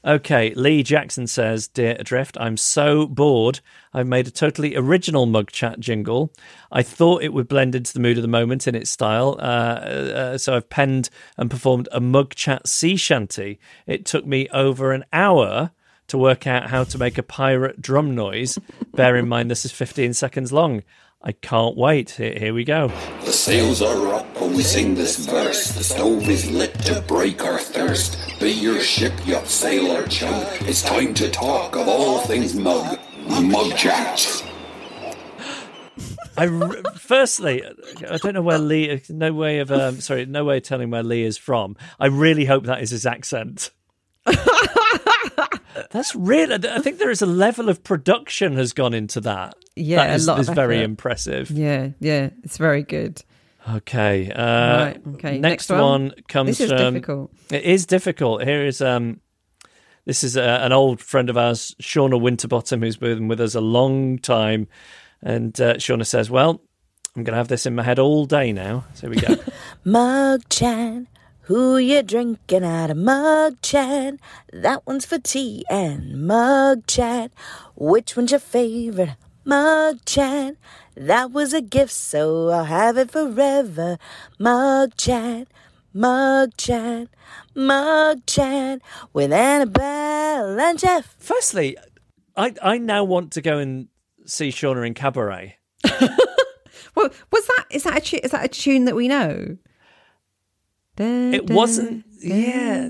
[0.05, 3.59] okay, Lee Jackson says, "Dear Adrift, I'm so bored.
[3.93, 6.33] I've made a totally original mug chat jingle.
[6.71, 9.43] I thought it would blend into the mood of the moment in its style, uh,
[9.43, 13.59] uh, so I've penned and performed a mug chat sea shanty.
[13.85, 15.71] It took me over an hour."
[16.07, 18.59] To work out how to make a pirate drum noise.
[18.93, 20.83] Bear in mind, this is 15 seconds long.
[21.21, 22.09] I can't wait.
[22.11, 22.89] Here, here we go.
[23.23, 25.71] The sails are up we sing this verse.
[25.71, 28.17] The stove is lit to break our thirst.
[28.39, 30.33] Be your ship, yacht, sailor, chum.
[30.61, 32.99] It's time to talk of all things mug.
[33.27, 34.43] Mug chat.
[36.37, 37.63] I r- firstly,
[38.09, 39.01] I don't know where Lee.
[39.09, 41.75] No way of um, sorry, no way of telling where Lee is from.
[41.99, 43.71] I really hope that is his accent.
[45.91, 46.69] That's really.
[46.69, 49.55] I think there is a level of production has gone into that.
[49.75, 50.85] Yeah, that is, a lot of is very effort.
[50.85, 51.51] impressive.
[51.51, 51.89] Yeah.
[51.99, 52.29] Yeah.
[52.43, 53.23] It's very good.
[53.77, 55.79] Okay, uh, Right, okay, Next, next one.
[55.79, 56.93] one comes This is from.
[56.93, 57.31] difficult.
[57.51, 58.43] It is difficult.
[58.43, 59.21] Here is um,
[60.05, 63.61] this is uh, an old friend of ours, Shauna Winterbottom, who's been with us a
[63.61, 64.67] long time,
[65.21, 66.61] and uh, Shauna says, "Well,
[67.15, 69.41] I'm going to have this in my head all day now." So here we go.
[69.85, 71.03] Mug chat,
[71.41, 74.15] who you drinking at a mug chat?
[74.51, 77.31] That one's for tea and mug chat.
[77.75, 79.15] Which one's your favorite?
[79.45, 80.55] Mug chat.
[80.95, 83.97] That was a gift, so I'll have it forever.
[84.39, 85.47] Mug chat,
[85.93, 87.07] mug chat,
[87.55, 88.81] mug chat
[89.13, 91.15] with Annabel and Geoff.
[91.17, 91.77] Firstly,
[92.35, 93.87] I I now want to go and
[94.25, 95.57] see Shauna in cabaret.
[96.95, 99.57] Well, was that is that a tu- is that a tune that we know?
[100.97, 102.05] It wasn't.
[102.21, 102.89] Yeah.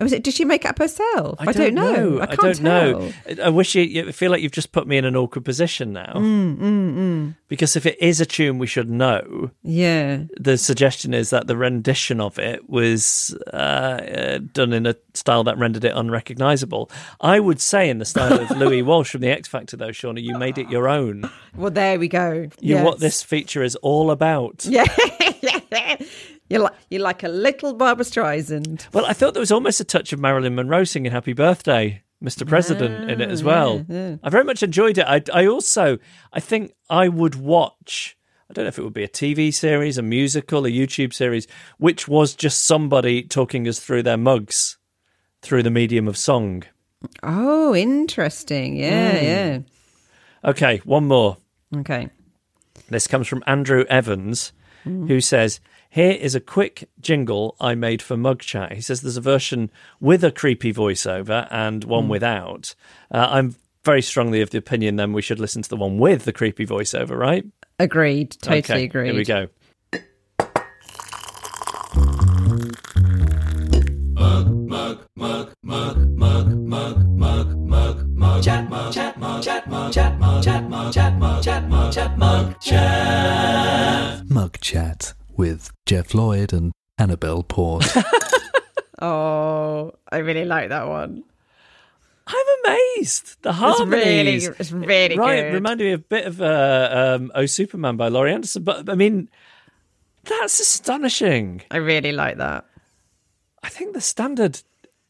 [0.00, 0.22] Was it?
[0.24, 1.36] Did she make it up herself?
[1.38, 2.18] I, don't, know.
[2.18, 3.12] I, I, can't don't know.
[3.42, 5.92] I wish you, you I feel like you've just put me in an awkward position
[5.92, 6.12] now.
[6.16, 10.24] Mm, Because if it is a tune we should know, Yeah.
[10.38, 15.44] the suggestion is that the rendition of it was uh, uh, done in a style
[15.44, 16.90] that rendered it unrecognizable.
[17.20, 20.22] I would say, in the style of Louis Walsh from the X Factor, though, Shauna,
[20.22, 21.30] you made it your own.
[21.56, 22.48] Well, there we go.
[22.60, 22.84] You Yes.
[22.84, 24.66] what this feature is all about.
[24.74, 25.96] Yeah.
[26.48, 28.92] You're like you're like a little Barbra Streisand.
[28.92, 32.48] Well, I thought there was almost a touch of Marilyn Monroe singing "Happy Birthday." Mr.
[32.48, 33.86] President in it as ah, well.
[34.22, 35.04] I very much enjoyed it.
[35.06, 35.98] I, I also,
[36.32, 38.16] I think I would watch.
[38.48, 41.46] I don't know if it would be a TV series, a musical, a YouTube series,
[41.76, 44.78] which was just somebody talking us through their mugs
[45.42, 46.62] through the medium of song.
[47.22, 48.76] Oh, interesting.
[48.76, 49.24] Yeah, hmm.
[49.24, 49.58] yeah.
[50.44, 51.36] Okay, one more.
[51.76, 52.08] Okay.
[52.88, 54.52] This comes from Andrew Evans,
[54.84, 55.60] who says,
[55.94, 58.72] Here is a quick jingle I made for Mug Chat.
[58.72, 62.74] He says there's a version with a creepy voiceover and one without.
[63.12, 63.54] Uh, I'm
[63.84, 66.66] very strongly of the opinion then we should listen to the one with the creepy
[66.66, 67.44] voiceover, right?
[67.78, 68.32] Agreed.
[68.42, 69.06] Totally okay, agreed.
[69.06, 69.46] Here we go.
[74.14, 80.18] Mug, mug, mug, mug, mug, mug, mug, mug, chat, mug, chat, mug, chat, mug, chat,
[80.18, 86.52] mug, chat, mug, chat, mug, chat, mug, chat, mug, chat, mug Chat with Geoff Lloyd
[86.52, 87.86] and Annabel Port.
[89.00, 91.24] Oh, I really like that one.
[92.26, 93.36] I'm amazed.
[93.42, 94.46] The harmonies.
[94.46, 95.42] really- it's really right.
[95.42, 95.54] good.
[95.54, 99.28] Reminded me a bit of uh, um, "Oh Superman" by Laurie Anderson, but I mean,
[100.22, 101.62] that's astonishing.
[101.70, 102.64] I really like that.
[103.62, 104.62] I think the standard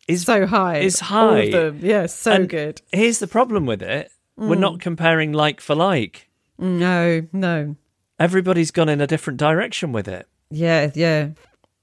[0.08, 0.78] is So high.
[0.78, 1.38] Is All high.
[1.42, 1.78] of them.
[1.82, 2.80] Yeah, so And good.
[2.90, 4.60] Here's the problem with it: we're Mm.
[4.60, 6.28] not comparing like for like.
[6.58, 7.76] No, no.
[8.18, 10.29] Everybody's gone in a different direction with it.
[10.50, 11.31] Yeah, yeah.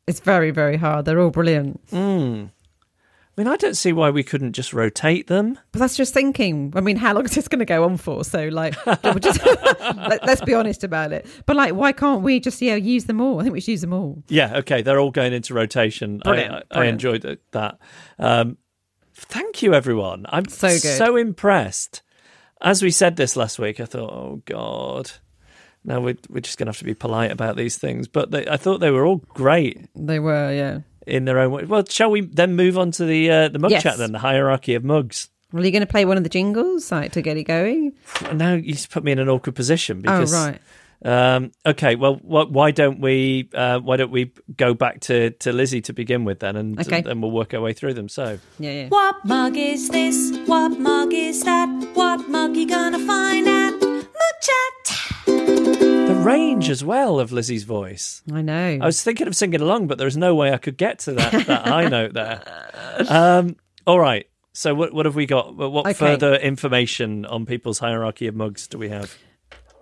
[0.08, 1.06] It's very, very hard.
[1.06, 1.86] They're all brilliant.
[1.92, 2.50] Mm.
[2.50, 5.58] I mean, I don't see why we couldn't just rotate them.
[5.72, 6.74] But that's just thinking.
[6.76, 8.24] I mean, how long is this going to go on for?
[8.26, 8.74] So, like,
[9.22, 11.26] just, let, us be honest about it.
[11.46, 13.40] But like, why can't we just yeah use them all?
[13.40, 14.22] I think we should use them all.
[14.28, 16.20] Yeah, okay, they're all going into rotation.
[16.20, 16.94] Brilliant, I, I brilliant.
[16.96, 17.80] enjoyed that.
[18.20, 18.58] Um,
[19.16, 20.26] thank you, everyone.
[20.30, 20.80] I'm So good.
[20.82, 22.02] so impressed.
[22.62, 25.12] As we said this last week, I thought, oh god,
[25.84, 28.08] now we're we're just going to have to be polite about these things.
[28.08, 30.80] But they, I thought they were all great They were, yeah.
[31.08, 31.64] in their own way.
[31.66, 33.84] Well, shall we then move on to the uh, the mug Yes.
[33.84, 35.30] chat then, the hierarchy of mugs?
[35.52, 37.94] Well, are you going to play one of the jingles like to get it going?
[38.26, 40.34] And now you just put me in an awkward position because.
[40.34, 40.60] oh, right.
[41.04, 45.52] Um, okay, well, wh- why don't we uh, why don't we go back to, to
[45.52, 47.02] Lizzie to begin with then, and Okay.
[47.02, 48.08] then we'll work our way through them.
[48.08, 48.88] So, Yeah, yeah.
[48.90, 50.32] What mug is this?
[50.46, 51.68] What mug is that?
[51.96, 53.81] What mug you gonna find at Mug Chat?
[53.81, 53.81] the
[56.26, 58.22] range as well of Lizzie's voice.
[58.32, 58.80] I know.
[58.82, 61.14] I was thinking of singing along, but there was no way I could get to
[61.14, 62.42] that, that high note there.
[63.10, 63.56] Um,
[63.88, 64.28] all right.
[64.54, 65.56] So, what, what have we got?
[65.56, 65.94] What what Okay.
[65.94, 69.18] further information on people's hierarchy of mugs do we have?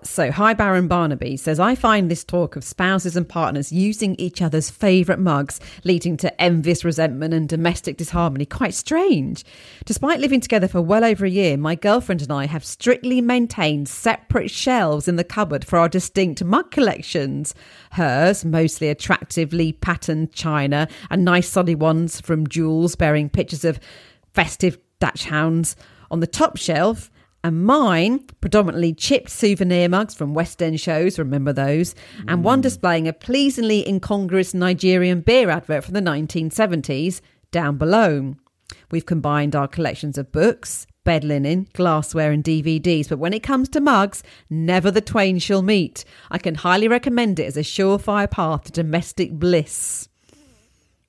[0.02, 4.42] So, Hi Baron Barnaby says, I find this talk of spouses and partners using each
[4.42, 9.44] other's favourite mugs, leading to envious resentment and domestic disharmony, quite strange.
[9.84, 13.90] Despite living together for well over a year, my girlfriend and I have strictly maintained
[13.90, 17.54] separate shelves in the cupboard for our distinct mug collections.
[17.92, 23.82] Hers, mostly attractively patterned china, and nice solid ones from Joules bearing pictures of
[24.34, 25.76] festive dachshunds
[26.10, 27.12] on the top shelf
[27.44, 31.96] and mine, predominantly chipped souvenir mugs from West End shows, remember those,
[32.28, 32.44] and mm.
[32.44, 37.22] one displaying a pleasingly incongruous Nigerian beer advert from the 1970s,
[37.52, 38.36] down below.
[38.92, 43.70] We've combined our collections of books, bed linen, glassware, and DVDs, but when it comes
[43.70, 46.04] to mugs, never the twain shall meet.
[46.30, 50.10] I can highly recommend it as a surefire path to domestic bliss.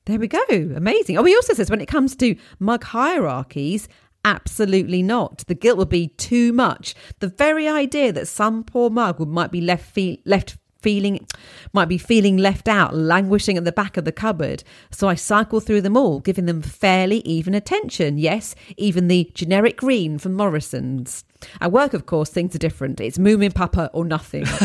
[0.07, 0.41] There we go.
[0.49, 1.19] Amazing.
[1.19, 3.89] Oh, he also says when it comes to mug hierarchies,
[4.25, 5.45] absolutely not.
[5.47, 6.95] The guilt would be too much.
[7.21, 11.27] The very idea that some poor mug would might be left fe- left feeling
[11.73, 14.65] might be feeling left out, languishing at the back of the cupboard.
[14.91, 18.19] So I cycle through them all, giving them fairly even attention.
[18.19, 21.25] Yes, even the generic green from Morrison's.
[21.61, 23.01] At work, of course, things are different.
[23.01, 24.45] It's Moomin Papa or nothing.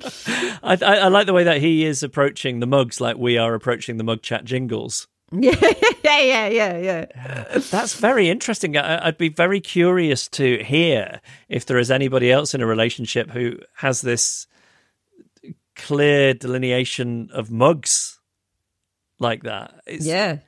[0.62, 3.54] I, I, I like the way that he is approaching the mugs like we are
[3.54, 5.08] approaching the mug chat jingles.
[5.42, 5.54] yeah,
[6.02, 7.04] yeah, yeah, yeah.
[7.70, 8.76] That's very interesting.
[8.76, 13.30] I, I'd be very curious to hear if there is anybody else in a relationship
[13.30, 14.46] who has this
[15.76, 18.18] clear delineation of mugs
[19.18, 19.74] like that.
[19.86, 20.38] It's- Yeah.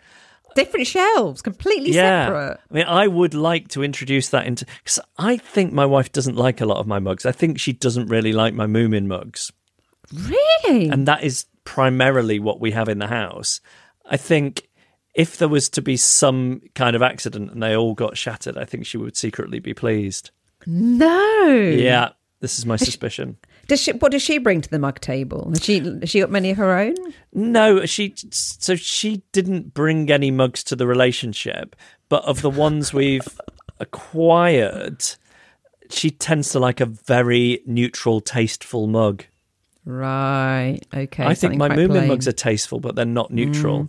[0.54, 2.26] Different shelves, completely yeah.
[2.26, 2.60] separate.
[2.70, 6.36] I mean, I would like to introduce that into because I think my wife doesn't
[6.36, 7.24] like a lot of my mugs.
[7.24, 9.50] I think she doesn't really like my Moomin mugs,
[10.12, 10.90] Really?
[10.90, 13.62] and that is primarily what we have in the house.
[14.04, 14.68] I think
[15.14, 18.64] if there was to be some kind of accident and they all got shattered, I
[18.64, 20.30] think she would secretly be pleased.
[20.66, 21.46] No.
[21.46, 22.10] Yeah,
[22.40, 23.36] this is my suspicion.
[23.68, 25.48] Does she, what does she bring to the mug table?
[25.50, 26.94] Has she, has she got many of her own?
[27.32, 31.76] No, she so she didn't bring any mugs to the relationship,
[32.08, 33.40] but of the ones we've
[33.80, 35.04] acquired,
[35.90, 39.24] she tends to like a very neutral, tasteful mug.
[39.84, 40.80] Right.
[40.94, 41.24] Okay.
[41.24, 42.04] I think my Moomin plain.
[42.04, 42.08] Mm.
[42.08, 43.88] mugs are tasteful, but they're not neutral.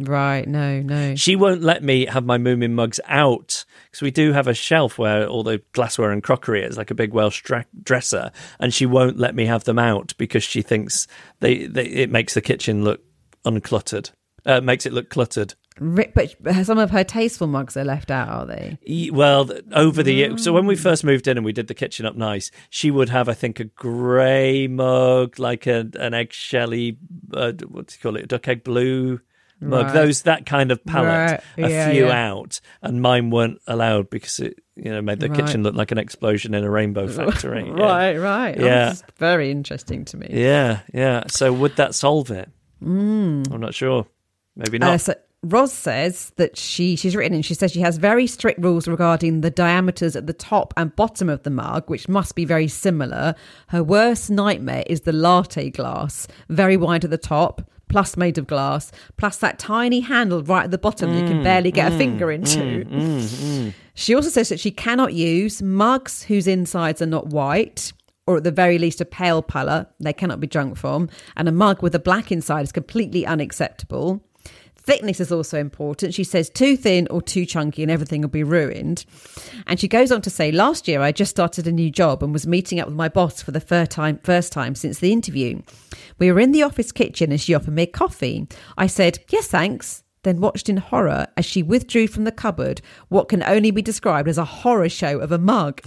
[0.00, 0.48] Right.
[0.48, 0.80] No.
[0.80, 1.14] No.
[1.14, 4.98] She won't let me have my Moomin mugs out because we do have a shelf
[4.98, 8.86] where all the glassware and crockery is, like a big Welsh dra- dresser, and she
[8.86, 11.06] won't let me have them out because she thinks
[11.40, 13.00] they, they it makes the kitchen look
[13.44, 14.10] uncluttered.
[14.46, 15.54] Uh, makes it look cluttered.
[15.78, 16.34] But
[16.64, 19.10] some of her tasteful mugs are left out, are they?
[19.12, 20.68] Well, over the year, so when Mm.
[20.68, 23.34] we first moved in and we did the kitchen up nice, she would have, I
[23.34, 26.96] think, a grey mug, like a, an eggshelly,
[27.34, 29.20] uh, what do you call it, duck egg blue
[29.60, 29.86] mug.
[29.86, 29.92] Right.
[29.94, 31.66] Those that kind of palette, Right.
[31.66, 32.30] a Yeah, few yeah.
[32.30, 35.44] out, and mine weren't allowed because it, you know, made the Right.
[35.44, 37.64] kitchen look like an explosion in a rainbow factory.
[37.66, 37.72] Yeah.
[37.72, 38.16] Right.
[38.18, 38.56] Right.
[38.60, 38.94] Oh, Yeah.
[39.18, 40.28] very interesting to me.
[40.30, 41.24] Yeah, yeah.
[41.28, 42.48] So would that solve it?
[42.82, 43.52] Mm.
[43.52, 44.06] I'm not sure.
[44.56, 44.90] Maybe not.
[44.94, 48.60] Uh, so Roz says that she she's written and she says she has very strict
[48.62, 52.44] rules regarding the diameters at the top and bottom of the mug, which must be
[52.44, 53.34] very similar.
[53.68, 58.46] Her worst nightmare is the latte glass, very wide at the top, plus made of
[58.46, 61.92] glass, plus that tiny handle right at the bottom that you Mm, can barely get
[61.92, 62.84] a mm, finger mm, into.
[62.86, 67.92] Mm, she also says that she cannot use mugs whose insides are not white.
[68.26, 71.52] Or at the very least, a pale pallor they cannot be drunk from, and a
[71.52, 74.22] mug with a black inside is completely unacceptable.
[74.90, 76.14] Thickness is also important.
[76.14, 79.04] She says too thin or too chunky and everything will be ruined.
[79.68, 82.32] And she goes on to say, Last year I just started a new job and
[82.32, 85.62] was meeting up with my boss for the first time, first time since the interview.
[86.18, 88.48] We were in the office kitchen and she offered me coffee.
[88.76, 90.02] I said, Yes, thanks.
[90.24, 94.28] Then watched in horror as she withdrew from the cupboard what can only be described
[94.28, 95.82] as a horror show of a mug.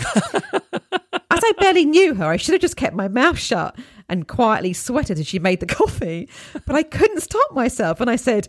[1.34, 3.78] As I barely knew her, I should have just kept my mouth shut
[4.08, 6.30] and quietly sweated as she made the coffee.
[6.66, 8.48] But I couldn't stop myself and I said,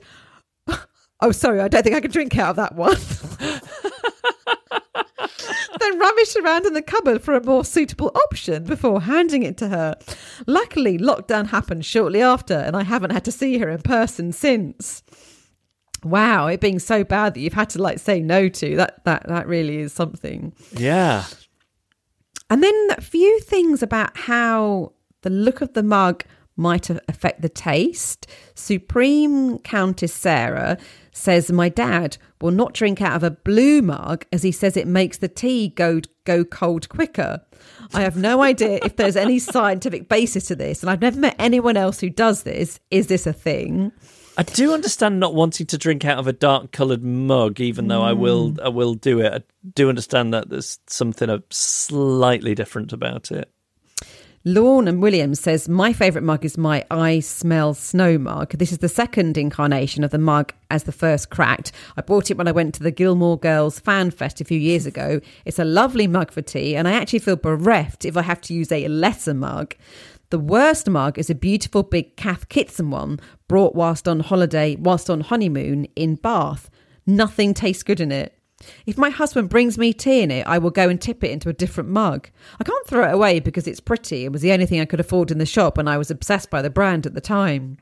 [1.21, 2.97] Oh, sorry, I don't think I can drink out of that one.
[5.81, 9.69] then rummaged around in the cupboard for a more suitable option before handing it to
[9.69, 9.97] her.
[10.47, 15.03] Luckily, lockdown happened shortly after, and I haven't had to see her in person since.
[16.03, 19.27] Wow, it being so bad that you've had to like say no to that that
[19.29, 20.53] that really is something.
[20.73, 21.25] yeah.
[22.51, 24.93] And then a few things about how
[25.23, 26.25] the look of the mug
[26.57, 28.27] might affect the taste.
[28.55, 30.79] Supreme Countess Sarah
[31.13, 34.87] says my dad will not drink out of a blue mug as he says it
[34.87, 37.41] makes the tea go go cold quicker.
[37.93, 41.37] I have no idea if there's any scientific basis to this and I've never met
[41.39, 42.81] anyone else who does this.
[42.91, 43.93] Is this a thing?
[44.37, 48.03] I do understand not wanting to drink out of a dark coloured mug, even though
[48.03, 49.33] I will I will do it.
[49.33, 49.43] I
[49.75, 53.51] do understand that there's something uh, slightly different about it.
[54.47, 58.51] Lorne Williams says, My favourite mug is my I Smell Snow mug.
[58.51, 61.73] This is the second incarnation of the mug as the first cracked.
[61.97, 64.85] I bought it when I went to the Gilmore Girls Fan Fest a few years
[64.85, 65.23] ago.
[65.47, 68.53] It's a lovely mug for tea, and I actually feel bereft if I have to
[68.53, 69.77] use a lesser mug.
[70.29, 75.09] The worst mug is a beautiful big Cath Kidston one brought whilst on holiday, whilst
[75.09, 76.69] on honeymoon in Bath.
[77.07, 78.34] Nothing tastes good in it.
[78.87, 81.49] If my husband brings me tea in it, I will go and tip it into
[81.49, 82.31] a different mug.
[82.61, 84.25] I can't throw it away because it's pretty.
[84.25, 86.51] It was the only thing I could afford in the shop, and I was obsessed
[86.51, 87.79] by the brand at the time.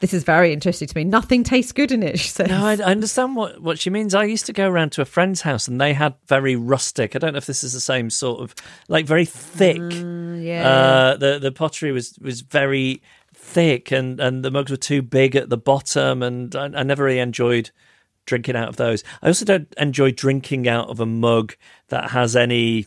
[0.00, 1.04] This is very interesting to me.
[1.04, 2.48] Nothing tastes good in it, she says.
[2.48, 4.14] No, I, understand what, what she means.
[4.14, 7.14] I used to go around to a friend's house and they had very rustic.
[7.14, 8.54] I don't know if this is the same sort of
[8.88, 9.78] like very thick.
[9.78, 10.68] yeah.
[10.68, 13.02] Uh, the the pottery was was very
[13.34, 17.04] thick and and the mugs were too big at the bottom and I, I never
[17.04, 17.70] really enjoyed
[18.26, 19.02] drinking out of those.
[19.22, 21.54] I also don't enjoy drinking out of a mug
[21.88, 22.86] that has any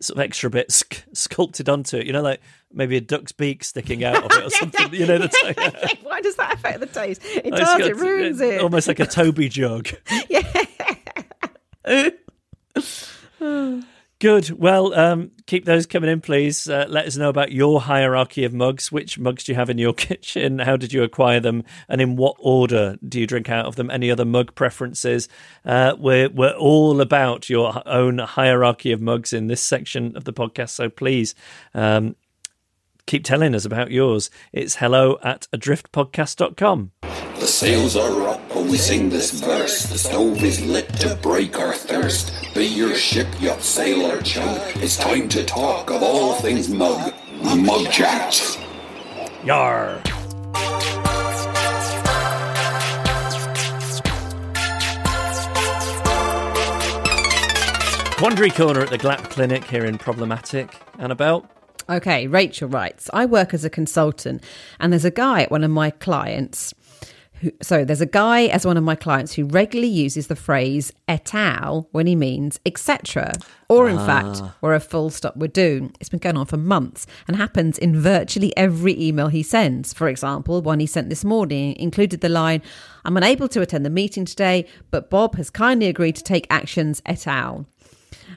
[0.00, 2.06] sort of extra bit sc- sculpted onto it.
[2.06, 2.40] You know, like
[2.72, 4.94] maybe a duck's beak sticking out of it or something.
[4.94, 5.58] You know, that's like,
[6.02, 7.22] Why does that affect the taste?
[7.24, 8.60] It does, got- it ruins it.
[8.60, 9.88] Almost like a Toby jug.
[14.18, 14.48] Good.
[14.48, 16.66] Well, um, keep those coming in, please.
[16.66, 18.90] Uh, let us know about your hierarchy of mugs.
[18.90, 20.60] Which mugs do you have in your kitchen?
[20.60, 21.64] How did you acquire them?
[21.86, 23.90] And in what order do you drink out of them?
[23.90, 25.28] Any other mug preferences?
[25.66, 30.32] Uh, we're, we're all about your own hierarchy of mugs in this section of the
[30.32, 30.70] podcast.
[30.70, 31.34] So please
[31.74, 32.16] um,
[33.04, 34.30] keep telling us about yours.
[34.50, 36.92] It's hello at adriftpodcast.com.
[37.38, 39.84] The sails are up, but we sing this verse.
[39.84, 42.32] The stove is lit to break our thirst.
[42.54, 44.58] Be your ship, yacht, sailor, chug.
[44.76, 47.12] It's time to talk of all things mug.
[47.42, 48.58] Mug chat.
[49.44, 50.00] Yar.
[58.16, 60.74] Quandary Corner at the GLAP Clinic here in Problematic.
[60.98, 61.46] Annabel?
[61.90, 64.42] Okay, Rachel writes I work as a consultant,
[64.80, 66.72] and there's a guy at one of my clients
[67.40, 70.92] who, so there's a guy as one of my clients who regularly uses the phrase
[71.06, 73.32] et al when he means etc.
[73.68, 74.56] Or in fact, ah.
[74.60, 75.90] where a full stop would do.
[76.00, 79.92] It's been going on for months and happens in virtually every email he sends.
[79.92, 82.62] For example, one he sent this morning included the line,
[83.04, 87.02] I'm unable to attend the meeting today, but Bob has kindly agreed to take actions
[87.04, 87.66] et al.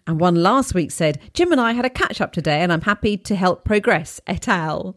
[0.10, 2.82] And one last week said, Jim and I had a catch up today and I'm
[2.82, 4.96] happy to help progress, et al.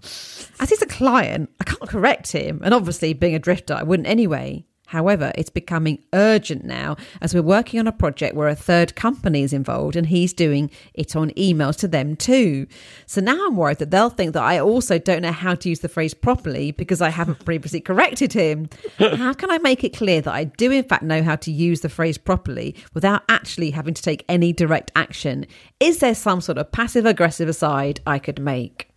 [0.59, 2.63] As he's a client, I can't correct him.
[2.65, 4.65] And obviously, being a drifter, I wouldn't anyway.
[4.93, 9.43] However, it's becoming urgent now as we're working on a project where a third company
[9.43, 12.67] is involved and he's doing it on emails to them too.
[13.07, 15.81] So now I'm worried that they'll think that I also don't know how to use
[15.81, 18.69] the phrase properly because I haven't previously corrected him.
[18.99, 21.81] how can I make it clear that I do, in fact, know how to use
[21.81, 25.47] the phrase properly without actually having to take any direct action?
[25.81, 28.91] Is there some sort of passive aggressive aside I could make?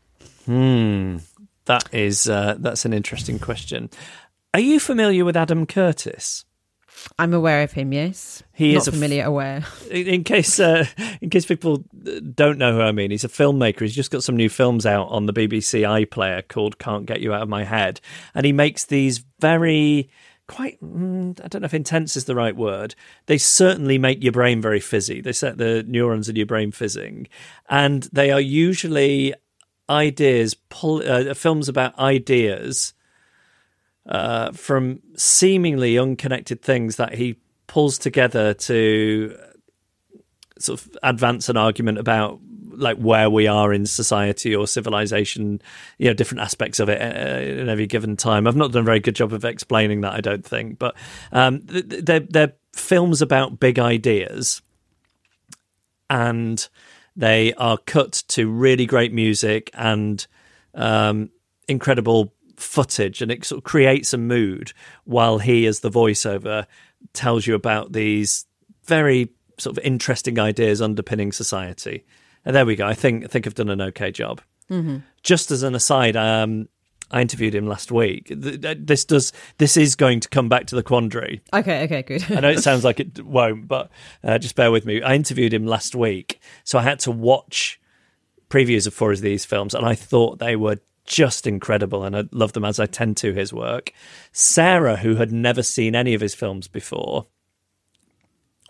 [0.45, 1.19] Hmm.
[1.65, 3.89] That is uh, that's an interesting question.
[4.55, 6.45] Are you familiar with Adam Curtis?
[7.19, 7.91] I'm aware of him.
[7.91, 9.25] Yes, He not is a f- familiar.
[9.25, 9.65] aware.
[9.91, 10.85] In case uh,
[11.19, 11.83] in case people
[12.33, 13.81] don't know who I mean, he's a filmmaker.
[13.81, 17.33] He's just got some new films out on the BBC iPlayer called "Can't Get You
[17.33, 17.99] Out of My Head,"
[18.33, 20.09] and he makes these very
[20.47, 22.95] quite mm, I don't know if intense is the right word.
[23.25, 25.19] They certainly make your brain very fizzy.
[25.19, 27.27] They set the neurons in your brain fizzing,
[27.69, 29.33] and they are usually
[29.89, 32.93] ideas, pol- uh, films about ideas
[34.07, 37.37] uh, from seemingly unconnected things that he
[37.67, 39.37] pulls together to
[40.59, 42.39] sort of advance an argument about
[42.77, 45.61] like where we are in society or civilization,
[45.97, 48.47] you know, different aspects of it uh, in every given time.
[48.47, 50.95] I've not done a very good job of explaining that, I don't think, but
[51.31, 54.61] um, th- th- they're they're films about big ideas,
[56.09, 56.67] and
[57.15, 60.25] they are cut to really great music and
[60.73, 61.29] um,
[61.67, 66.65] incredible footage, and it sort of creates a mood while he, as the voiceover,
[67.13, 68.45] tells you about these
[68.85, 72.05] very sort of interesting ideas underpinning society.
[72.43, 72.85] And there we go.
[72.85, 74.41] I think I think I've done an okay job.
[74.69, 74.97] Mm-hmm.
[75.23, 76.67] Just as an aside, um,
[77.11, 78.27] I interviewed him last week.
[78.27, 81.41] Th- th- This does this is going to come back to the quandary.
[81.53, 82.31] Okay, okay, good.
[82.31, 83.89] I know it sounds like it won't, but
[84.23, 85.01] uh, just bear with me.
[85.01, 87.79] I interviewed him last week, so I had to watch
[88.49, 92.23] previews of four of these films, and I thought they were just incredible, and I
[92.31, 93.91] love them as I tend to his work.
[94.31, 97.27] Sarah, who had never seen any of his films before,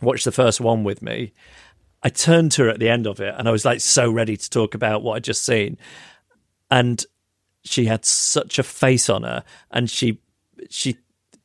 [0.02, 1.34] watched the first one with me.
[2.04, 4.38] I turned to her at the end of it, and I was like so ready
[4.38, 5.78] to talk about what I'd just seen,
[6.70, 7.04] and
[7.64, 10.20] she had such a face on her, and she
[10.70, 10.98] she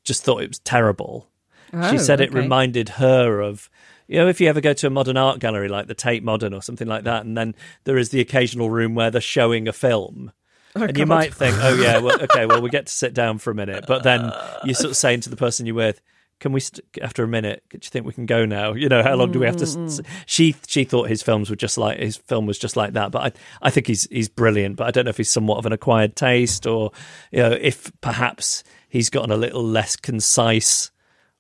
[0.05, 1.31] just thought it was terrible.
[1.73, 2.41] she Oh, said it okay.
[2.41, 3.71] reminded her of
[4.09, 6.53] you know if you ever go to a modern art gallery like the Tate Modern
[6.53, 9.73] or something like that, and then there is the occasional room where they're showing a
[9.73, 10.33] film.
[10.75, 13.51] And you might think, oh yeah, well, okay, well we get to sit down for
[13.51, 14.33] a minute, but then
[14.65, 16.01] you're sort of saying to the person you're with,
[16.39, 18.73] "Can we?" St- after a minute, do you think we can go now?
[18.75, 19.65] You know, how long do we have to?
[19.65, 23.11] s- She she thought his films were just like his film was just like that,
[23.11, 23.23] but
[23.63, 25.73] I I think he's he's brilliant, but I don't know if he's somewhat of an
[25.73, 26.93] acquired taste or
[27.33, 30.91] you know if perhaps he's gotten a little less concise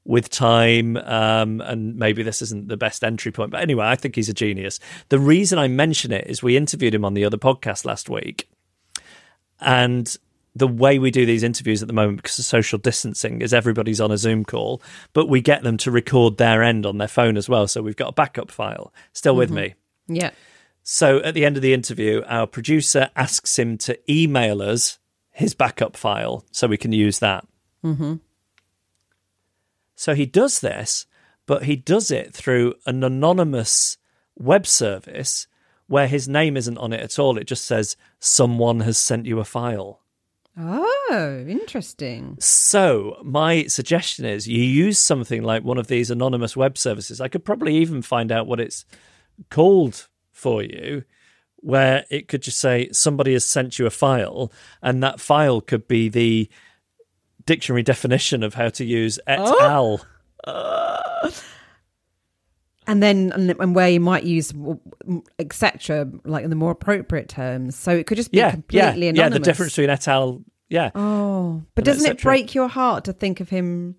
[0.04, 4.14] with time um, and maybe this isn't the best entry point but anyway i think
[4.16, 7.36] he's a genius the reason i mention it is we interviewed him on the other
[7.36, 8.48] podcast last week
[9.60, 10.16] and
[10.56, 14.00] the way we do these interviews at the moment because of social distancing is everybody's
[14.00, 14.82] on a zoom call
[15.12, 17.96] but we get them to record their end on their phone as well so we've
[17.96, 19.74] got a backup file still with me
[20.10, 20.30] yeah.
[20.82, 24.98] so at the end of the interview, our producer asks him to email us
[25.30, 27.46] his backup file so we can use that.
[27.84, 28.16] Mm-hmm.
[29.94, 31.06] So he does this,
[31.46, 33.96] but he does it through an anonymous
[34.36, 35.46] web service
[35.90, 37.36] where his name isn't on it at all.
[37.36, 40.02] It just says, someone has sent you a file.
[40.56, 42.36] Oh, interesting.
[42.38, 47.20] So, my suggestion is you use something like one of these anonymous web services.
[47.20, 48.84] I could probably even find out what it's
[49.50, 51.02] called for you,
[51.56, 55.88] where it could just say somebody has sent you a file, and that file could
[55.88, 56.48] be the
[57.46, 60.00] dictionary definition of how to use et Oh.
[60.46, 61.32] al.
[62.90, 64.52] And then, and, where you might use
[65.38, 66.10] etc.
[66.24, 67.76] like in the more appropriate terms.
[67.76, 69.10] So it could just be Yeah, yeah, completely yeah.
[69.10, 69.38] anonymous.
[69.38, 70.42] The difference between et al.
[70.68, 73.96] Yeah, Oh, but doesn't it break your heart to think of him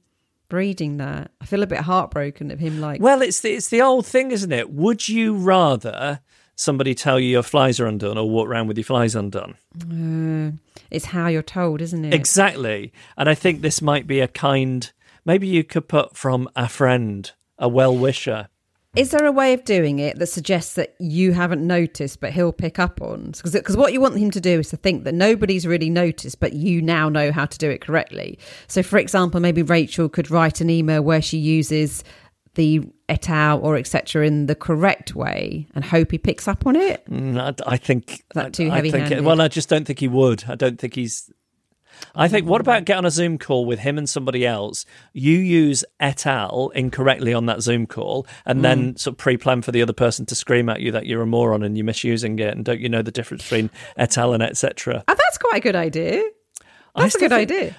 [0.50, 1.32] reading that?
[1.42, 3.02] I feel a bit heartbroken of him like.
[3.02, 4.72] Well, it's the, it's the old thing, isn't it?
[4.72, 6.22] Would you rather
[6.56, 9.56] somebody tell you your flies are undone or walk around with your flies undone?
[9.82, 10.58] Uh,
[10.90, 12.14] it's how you're told, isn't it?
[12.14, 12.94] Exactly.
[13.18, 14.90] And I think this might be a kind,
[15.26, 18.48] maybe you could put from a friend, a well wisher.
[18.96, 22.52] Is there a way of doing it that suggests that you haven't noticed, but he'll
[22.52, 23.32] pick up on?
[23.42, 26.52] Because what you want him to do is to think that nobody's really noticed, but
[26.52, 28.38] you now know how to do it correctly.
[28.68, 32.04] So, for example, maybe Rachel could write an email where she uses
[32.56, 36.76] the et al or etc in the correct way and hope he picks up on
[36.76, 37.06] it.
[37.10, 40.10] Mm, I, I think that too I- I think- well, I just don't think he
[40.10, 40.44] would.
[40.50, 41.32] I don't think he's.
[42.16, 42.48] I think.
[42.48, 44.86] What about get on a Zoom call with him and somebody else?
[45.14, 48.64] You use et al incorrectly on that Zoom call, and Mm.
[48.64, 51.26] then sort of pre-plan for the other person to scream at you that you're a
[51.28, 54.44] moron and you're misusing it, and don't you know the difference between et al and
[54.44, 55.04] etc.
[55.08, 56.24] Oh, that's quite a good idea.
[56.96, 57.76] That's a good think- idea.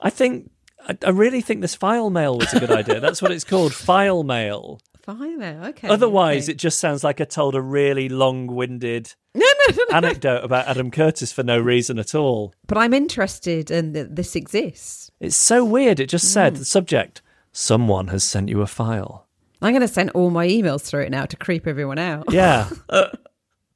[0.00, 0.50] I think.
[0.86, 3.00] I, I really think this file mail was a good idea.
[3.00, 4.80] That's what it's called, file mail.
[5.04, 5.60] Fine there.
[5.66, 5.88] Okay.
[5.88, 6.52] Otherwise, okay.
[6.52, 10.90] it just sounds like I told a really long-winded no, no, no, anecdote about Adam
[10.90, 12.54] Curtis for no reason at all.
[12.66, 15.10] But I'm interested and that this exists.
[15.20, 16.00] It's so weird.
[16.00, 17.20] It just said the subject:
[17.52, 19.26] "Someone has sent you a file."
[19.60, 22.32] I'm going to send all my emails through it now to creep everyone out.
[22.32, 22.70] Yeah.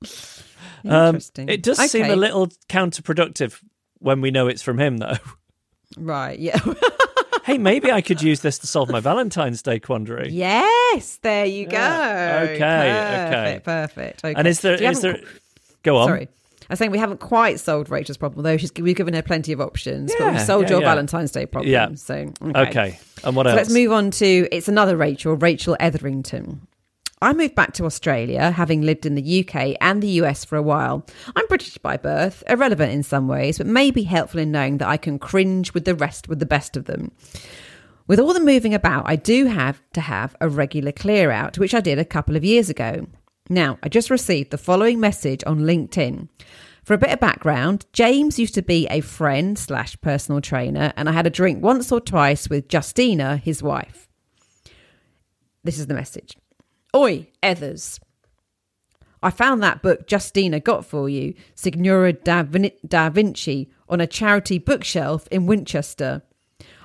[0.85, 1.49] Um, Interesting.
[1.49, 3.61] it does seem a little counterproductive
[3.99, 5.17] when we know it's from him, though.
[5.97, 6.39] Right.
[6.39, 6.61] Yeah.
[7.49, 10.31] Hey, maybe I could use this to solve my Valentine's Day quandary.
[10.31, 11.17] yes.
[11.23, 11.73] There you go.
[11.73, 12.41] Yeah.
[12.45, 13.61] Okay, okay.
[13.65, 13.65] Perfect.
[13.65, 14.25] Perfect.
[14.25, 14.35] Okay.
[14.39, 14.81] And is there?
[14.81, 15.21] Is there?
[15.83, 16.09] Go on.
[16.09, 16.29] Sorry.
[16.71, 18.59] I saying we haven't quite solved Rachel's problem, though.
[18.59, 20.89] She's, we've given her plenty of options, but Yeah, we've solved yeah, your yeah.
[20.91, 21.73] Valentine's Day problem.
[21.73, 21.95] Yeah.
[21.95, 22.99] So, Okay.
[23.25, 23.57] And what So else?
[23.57, 26.61] let's move on to it's another Rachel, Rachel Etherington.
[27.21, 30.63] I moved back to Australia, having lived in the UK and the US for a
[30.63, 31.05] while.
[31.35, 34.97] I'm British by birth, irrelevant in some ways, but maybe helpful in knowing that I
[34.97, 37.11] can cringe with the rest, with the best of them.
[38.07, 41.75] With all the moving about, I do have to have a regular clear out, which
[41.75, 43.07] I did a couple of years ago.
[43.51, 46.29] Now, I just received the following message on LinkedIn.
[46.85, 51.09] For a bit of background, James used to be a friend slash personal trainer, and
[51.09, 54.09] I had a drink once or twice with Justina, his wife.
[55.65, 56.37] This is the message.
[56.97, 58.01] Oi, Ethers.
[59.23, 64.07] I found that book Justina got for you, Signora da, Vin- da Vinci, on a
[64.07, 66.23] charity bookshelf in Winchester.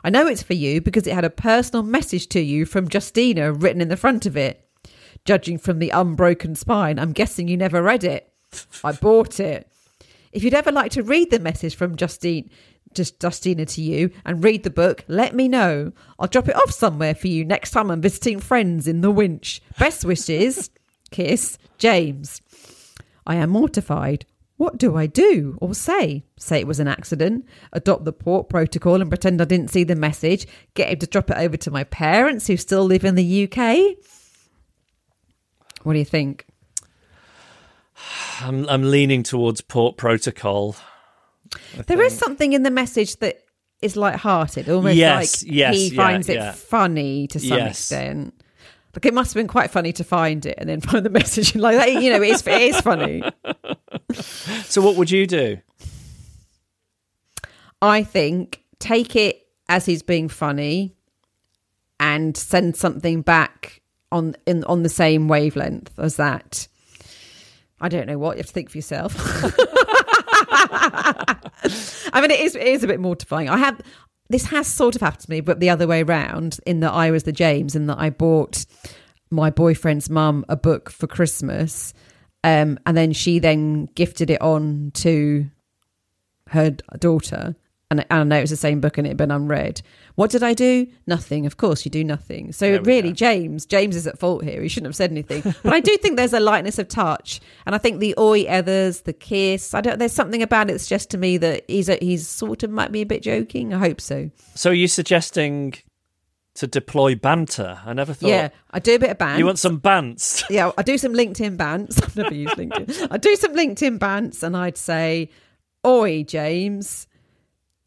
[0.04, 3.54] I know it's for you because it had a personal message to you from Justina
[3.54, 4.68] written in the front of it.
[5.26, 8.30] Judging from the unbroken spine, I'm guessing you never read it.
[8.84, 9.70] I bought it.
[10.34, 12.50] If you'd ever like to read the message from Justine,
[12.94, 15.92] just Justina to you and read the book, let me know.
[16.20, 19.62] I'll drop it off somewhere for you next time I'm visiting friends in the winch.
[19.78, 20.70] Best wishes.
[21.12, 22.42] Kiss, James.
[23.26, 24.26] I am mortified.
[24.58, 26.24] What do I do or say?
[26.38, 29.96] Say it was an accident, adopt the port protocol and pretend I didn't see the
[29.96, 33.44] message, get him to drop it over to my parents who still live in the
[33.44, 33.98] UK?
[35.84, 36.46] What do you think?
[38.42, 40.76] I'm, I'm leaning towards port protocol.
[41.88, 43.40] There is something in the message that
[43.82, 46.50] is light-hearted, almost Yes, like yes, he yeah, finds yeah.
[46.52, 47.72] it funny to some Yes.
[47.92, 48.34] extent.
[48.96, 51.54] Like it must have been quite funny to find it and then find the message
[51.54, 51.92] and like that.
[52.02, 53.24] You know, it is, it is funny.
[54.66, 55.58] So, what would you do?
[57.82, 60.96] I think take it as he's being funny
[62.00, 63.82] and send something back
[64.12, 66.68] on in on the same wavelength as that.
[67.82, 69.14] I don't know what you have to think for yourself.
[72.14, 73.50] I mean, it is it is a bit mortifying.
[73.50, 73.82] I have
[74.30, 76.60] this has sort of happened to me, but the other way round.
[76.66, 78.66] In that I was the James, and that I bought
[79.30, 81.94] my boyfriend's mum a book for Christmas,
[82.44, 85.50] um, and then she then gifted it on to
[86.50, 87.56] her daughter.
[88.00, 89.82] And I- know it's the same book and it had been unread.
[90.16, 90.88] What did I do?
[91.08, 91.46] Nothing.
[91.46, 92.52] Of course, you do nothing.
[92.52, 93.16] So really, go.
[93.16, 94.62] James, James is at fault here.
[94.62, 95.42] He shouldn't have said anything.
[95.64, 99.02] But I do think there's a lightness of touch, and I think the oi Ethers,
[99.02, 99.74] the kiss.
[99.74, 100.00] I don't.
[100.00, 102.92] There's something about it that suggests to me that he's a, he's sort of might
[102.92, 103.74] be a bit joking.
[103.74, 104.30] I hope so.
[104.56, 105.74] So, are you suggesting
[106.56, 107.80] to deploy banter?
[107.86, 108.30] I never thought.
[108.30, 109.40] Yeah, I do a bit of band.
[109.40, 110.44] You want some bants?
[110.50, 112.02] yeah, I do some LinkedIn bants.
[112.04, 113.08] I've never used LinkedIn.
[113.10, 115.30] I do some LinkedIn bants, and I'd say,
[115.86, 117.08] "Oi, James,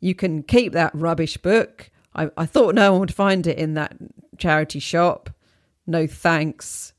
[0.00, 1.90] you can keep that rubbish book.
[2.14, 3.96] I, I thought no one would find it in that
[4.38, 5.30] charity shop.
[5.86, 6.92] No thanks.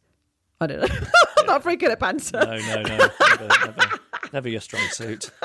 [0.59, 0.97] I don't know.
[1.37, 2.39] I'm not very good at banter.
[2.39, 2.97] No, no, no.
[3.19, 3.99] Never, never,
[4.33, 5.29] never your strong suit.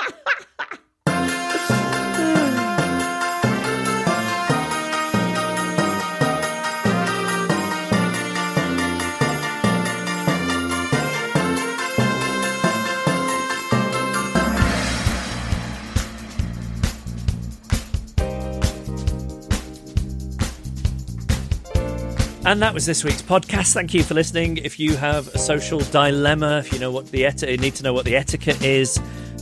[22.44, 23.72] And that was this week's podcast.
[23.72, 24.56] Thank you for listening.
[24.56, 27.92] If you have a social dilemma, if you know what the eti- need to know
[27.92, 28.98] what the etiquette is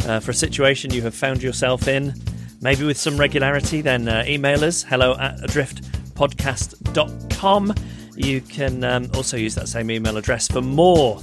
[0.06, 2.12] uh, for a situation you have found yourself in,
[2.60, 7.74] maybe with some regularity, then uh, email us hello at adriftpodcast.com.
[8.16, 11.16] You can um, also use that same email address for more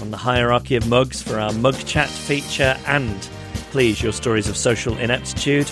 [0.00, 3.20] on the hierarchy of mugs for our mug chat feature and
[3.70, 5.66] please your stories of social ineptitude.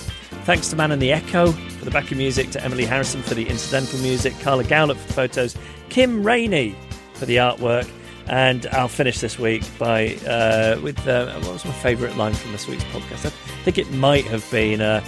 [0.45, 3.49] Thanks to Man in the Echo for the backing music, to Emily Harrison for the
[3.49, 5.57] incidental music, Carla Gowlett for the photos,
[5.89, 6.77] Kim Rainey
[7.15, 7.91] for the artwork.
[8.29, 12.53] And I'll finish this week by uh, with uh, what was my favourite line from
[12.53, 13.27] this week's podcast?
[13.27, 13.31] I
[13.65, 14.81] think it might have been.
[14.81, 15.05] Uh,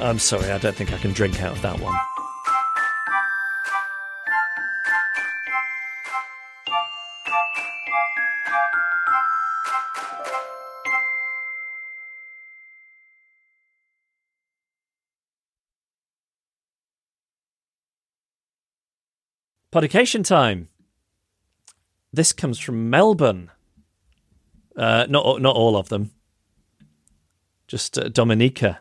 [0.00, 1.94] I'm sorry, I don't think I can drink out of that one.
[19.74, 20.68] Podication time.
[22.12, 23.50] This comes from Melbourne.
[24.76, 26.12] Uh, not not all of them.
[27.66, 28.78] Just uh, Dominica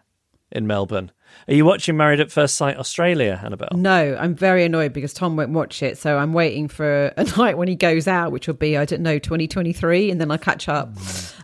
[0.52, 1.12] in Melbourne.
[1.48, 3.70] Are you watching Married at First Sight Australia, Annabel?
[3.74, 5.98] No, I'm very annoyed because Tom won't watch it.
[5.98, 9.02] So I'm waiting for a night when he goes out, which will be, I don't
[9.02, 10.90] know, 2023, and then I'll catch up.
[10.90, 10.94] Um,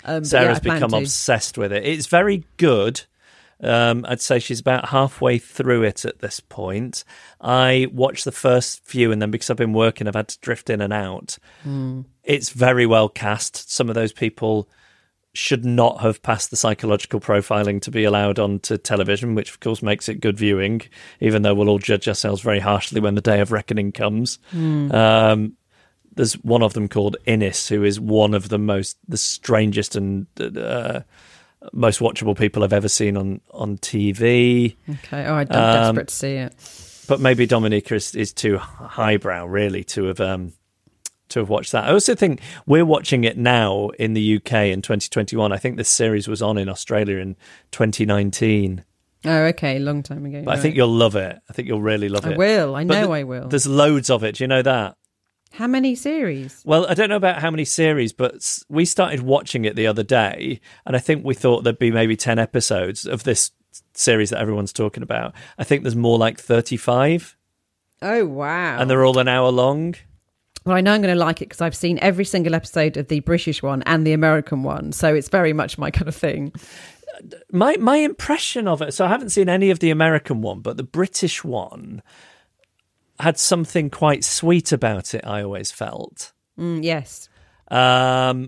[0.04, 1.84] but yeah, Sarah's become obsessed with it.
[1.88, 3.02] It's very good.
[3.62, 7.04] Um, I'd say she's about halfway through it at this point.
[7.42, 10.70] I watched the first few, and then because I've been working, I've had to drift
[10.70, 11.38] in and out.
[11.64, 12.02] Hmm.
[12.24, 13.72] It's very well cast.
[13.72, 14.70] Some of those people
[15.34, 19.82] should not have passed the psychological profiling to be allowed onto television, which of course
[19.84, 20.82] makes it good viewing,
[21.20, 24.40] even though we'll all judge ourselves very harshly when the day of reckoning comes.
[24.92, 25.54] Um,
[26.16, 30.26] there's one of them called Ines, who is one of the most, the strangest and
[30.40, 31.02] uh,
[31.74, 34.76] most watchable people I've ever seen on on TV.
[34.90, 35.26] Okay.
[35.26, 35.46] Oh, I'm Um,
[35.96, 36.56] desperate to see it.
[37.08, 40.54] But maybe Dominica is, is too highbrow, really, to have um,
[41.30, 41.86] to have watched that.
[41.86, 45.52] I also think we're watching it now in the UK in 2021.
[45.52, 47.36] I think this series was on in Australia in
[47.72, 48.84] 2019.
[49.26, 49.80] Oh, okay.
[49.80, 50.44] Long time ago.
[50.46, 51.38] But I think you'll love it.
[51.50, 52.34] I think you'll really love I it.
[52.36, 52.76] I will.
[52.76, 53.48] I But know the- I will.
[53.50, 54.36] There's loads of it.
[54.36, 54.96] Do you know that?
[55.54, 56.62] How many series?
[56.66, 60.04] Well, I don't know about how many series, but we started watching it the other
[60.04, 63.52] day, and I think we thought there'd be maybe 10 episodes of this
[63.94, 65.34] series that everyone's talking about.
[65.58, 67.36] I think there's more like 35,
[68.02, 68.80] Oh, wow.
[68.80, 69.96] and they're all an hour long.
[70.66, 73.08] Well, I know I'm going to like it because I've seen every single episode of
[73.08, 74.92] the British one and the American one.
[74.92, 76.54] So it's very much my kind of thing.
[77.52, 80.78] My my impression of it, so I haven't seen any of the American one, but
[80.78, 82.02] the British one
[83.20, 86.32] had something quite sweet about it, I always felt.
[86.58, 87.30] Mm, yes.
[87.70, 88.48] Um,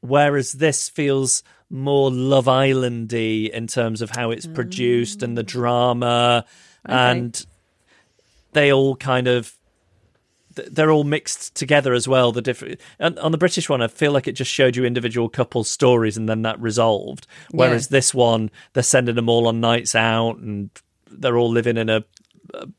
[0.00, 6.44] whereas this feels more Love Islandy in terms of how it's produced and the drama,
[6.84, 7.44] and
[8.52, 9.56] they all kind of
[10.70, 12.30] they're all mixed together as well.
[12.30, 15.28] The different and on the British one, I feel like it just showed you individual
[15.28, 17.26] couples' stories and then that resolved.
[17.50, 17.96] Whereas Yeah.
[17.96, 20.70] this one, they're sending them all on nights out and
[21.10, 22.04] they're all living in a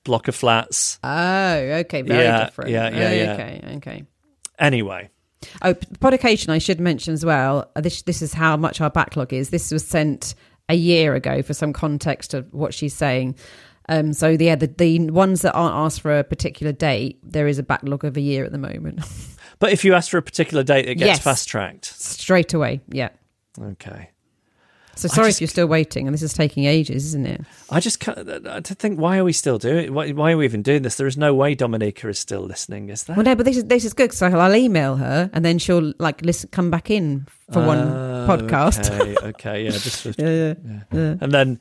[0.03, 0.99] block of flats.
[1.03, 2.01] Oh, okay.
[2.01, 2.71] Very Yeah, different.
[2.71, 3.33] yeah, yeah, Oh, yeah.
[3.33, 4.03] Okay, okay.
[4.59, 5.09] Anyway,
[5.61, 7.69] Oh, podication, I should mention as well.
[7.75, 9.49] uh, This, this is how much our backlog is.
[9.51, 10.33] This was sent
[10.69, 13.35] a year ago for some context of what she's saying.
[13.87, 17.59] Um, so, yeah, the, the ones that aren't asked for a particular date, there is
[17.59, 19.01] a backlog of a year at the moment.
[19.59, 21.19] but if you ask for a particular date, it gets Yes.
[21.23, 21.85] fast tracked.
[21.85, 22.81] Straight away.
[22.89, 23.09] Yeah.
[23.61, 24.09] Okay.
[24.97, 27.41] So, sorry just- if you're still waiting, and this is taking ages, isn't it?
[27.69, 29.93] I just can't, I think, why are we still doing it?
[29.93, 30.95] Why, why are we even doing this?
[30.95, 33.15] There is no way Dominica is still listening, is there?
[33.15, 35.93] Well, no, but this is this is good because I'll email her and then she'll
[35.99, 38.89] like listen, come back in for one Oh, podcast.
[38.89, 41.15] Okay, okay, yeah, just for, yeah, yeah, yeah.
[41.19, 41.59] And then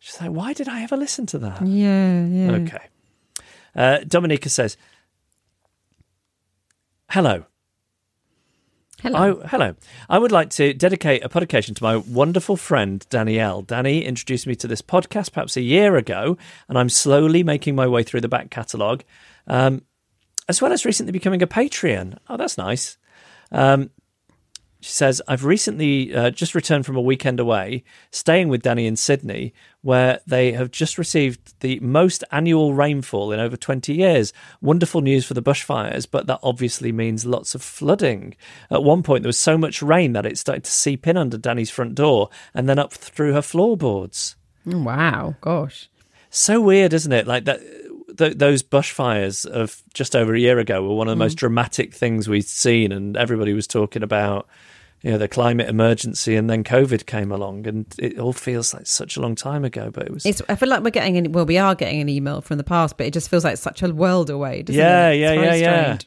[0.00, 1.64] she's like, why did I ever listen to that?
[1.64, 2.50] yeah, yeah.
[2.52, 2.84] Okay.
[3.76, 4.76] Uh, Dominica says,
[7.10, 7.44] hello.
[9.04, 9.42] Hello.
[9.44, 9.74] I, hello.
[10.08, 13.60] I would like to dedicate a podcast to my wonderful friend, Danielle.
[13.60, 16.38] Danny introduced me to this podcast perhaps a year ago,
[16.70, 19.04] and I'm slowly making my way through the back catalogue,
[19.46, 19.82] um,
[20.48, 22.16] as well as recently becoming a Patreon.
[22.30, 22.96] Oh, that's nice.
[23.52, 23.90] Um,
[24.84, 28.96] she says, I've recently uh, just returned from a weekend away, staying with Danny in
[28.96, 34.34] Sydney, where they have just received the most annual rainfall in over 20 years.
[34.60, 38.36] Wonderful news for the bushfires, but that obviously means lots of flooding.
[38.70, 41.38] At one point, there was so much rain that it started to seep in under
[41.38, 44.36] Danny's front door and then up through her floorboards.
[44.66, 45.88] Wow, gosh.
[46.28, 47.26] So weird, isn't it?
[47.26, 47.60] Like that.
[48.18, 51.94] Th- those bushfires of just over a year ago were one of the most dramatic
[51.94, 54.46] things we'd seen, and everybody was talking about
[55.04, 58.86] you know the climate emergency, and then COVID came along, and it all feels like
[58.86, 59.90] such a long time ago.
[59.92, 60.40] But it was It's.
[60.48, 62.96] I feel like we're getting an, well, we are getting an email from the past,
[62.96, 64.62] but it just feels like such a world away.
[64.62, 65.18] Doesn't Yeah, it?
[65.18, 65.98] Yeah, yeah, yeah.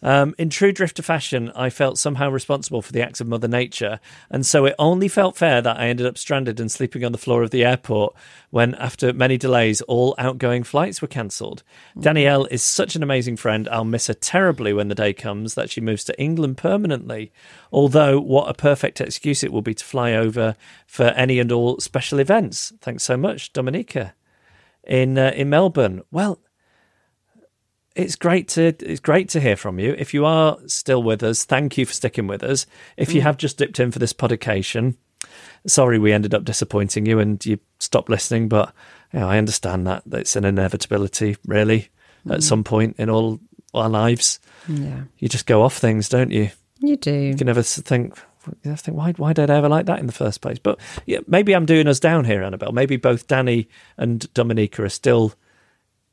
[0.00, 3.98] Um, in true drifter fashion, I felt somehow responsible for the acts of Mother Nature,
[4.30, 7.18] and so it only felt fair that I ended up stranded and sleeping on the
[7.18, 8.14] floor of the airport
[8.50, 11.64] when, after many delays, all outgoing flights were cancelled.
[11.98, 13.68] Danielle is such an amazing friend.
[13.70, 17.32] I'll miss her terribly when the day comes that she moves to England permanently.
[17.72, 20.54] Although, what a perfect excuse it will be to fly over
[20.86, 22.72] for any and all special events.
[22.80, 24.14] Thanks so much, Dominica.
[24.84, 26.02] In uh, in Melbourne.
[26.10, 26.38] Well,
[27.98, 29.94] it's great to it's great to hear from you.
[29.98, 32.64] If you are still with us, thank you for sticking with us.
[32.96, 33.24] If you mm.
[33.24, 34.96] have just dipped in for this podication,
[35.66, 38.72] sorry we ended up disappointing you and you stopped listening, but
[39.12, 41.88] you know, I understand that it's an inevitability, really,
[42.30, 42.42] at mm.
[42.42, 43.40] some point in all
[43.74, 44.38] our lives.
[44.68, 45.02] Yeah.
[45.18, 46.50] You just go off things, don't you?
[46.78, 47.12] You do.
[47.12, 48.16] You can never think.
[48.46, 50.58] You never think why why did I ever like that in the first place?
[50.60, 52.70] But yeah, maybe I'm doing us down here, Annabel.
[52.70, 55.34] Maybe both Danny and Dominica are still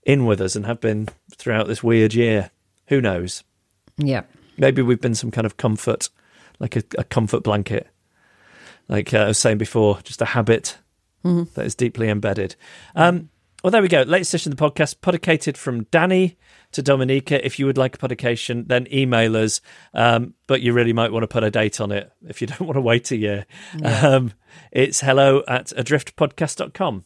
[0.06, 2.52] in with us and have been throughout this weird year.
[2.88, 3.44] Who knows?
[3.98, 4.22] Yeah.
[4.58, 6.10] Maybe we've been some kind of comfort,
[6.60, 7.88] like a, a comfort blanket.
[8.88, 10.78] Like uh, I was saying before, just a habit
[11.56, 12.56] that is deeply embedded.
[12.96, 13.30] Um,
[13.64, 14.04] well, there we go.
[14.04, 16.38] Latest edition of the podcast, podicated from Danny
[16.74, 17.44] to Dominica.
[17.44, 19.60] If you would like a podication, then email us.
[19.96, 22.62] Um, but you really might want to put a date on it if you don't
[22.62, 23.48] want to wait a year.
[23.84, 24.34] Um,
[24.72, 27.06] it's hello at adriftpodcast.com.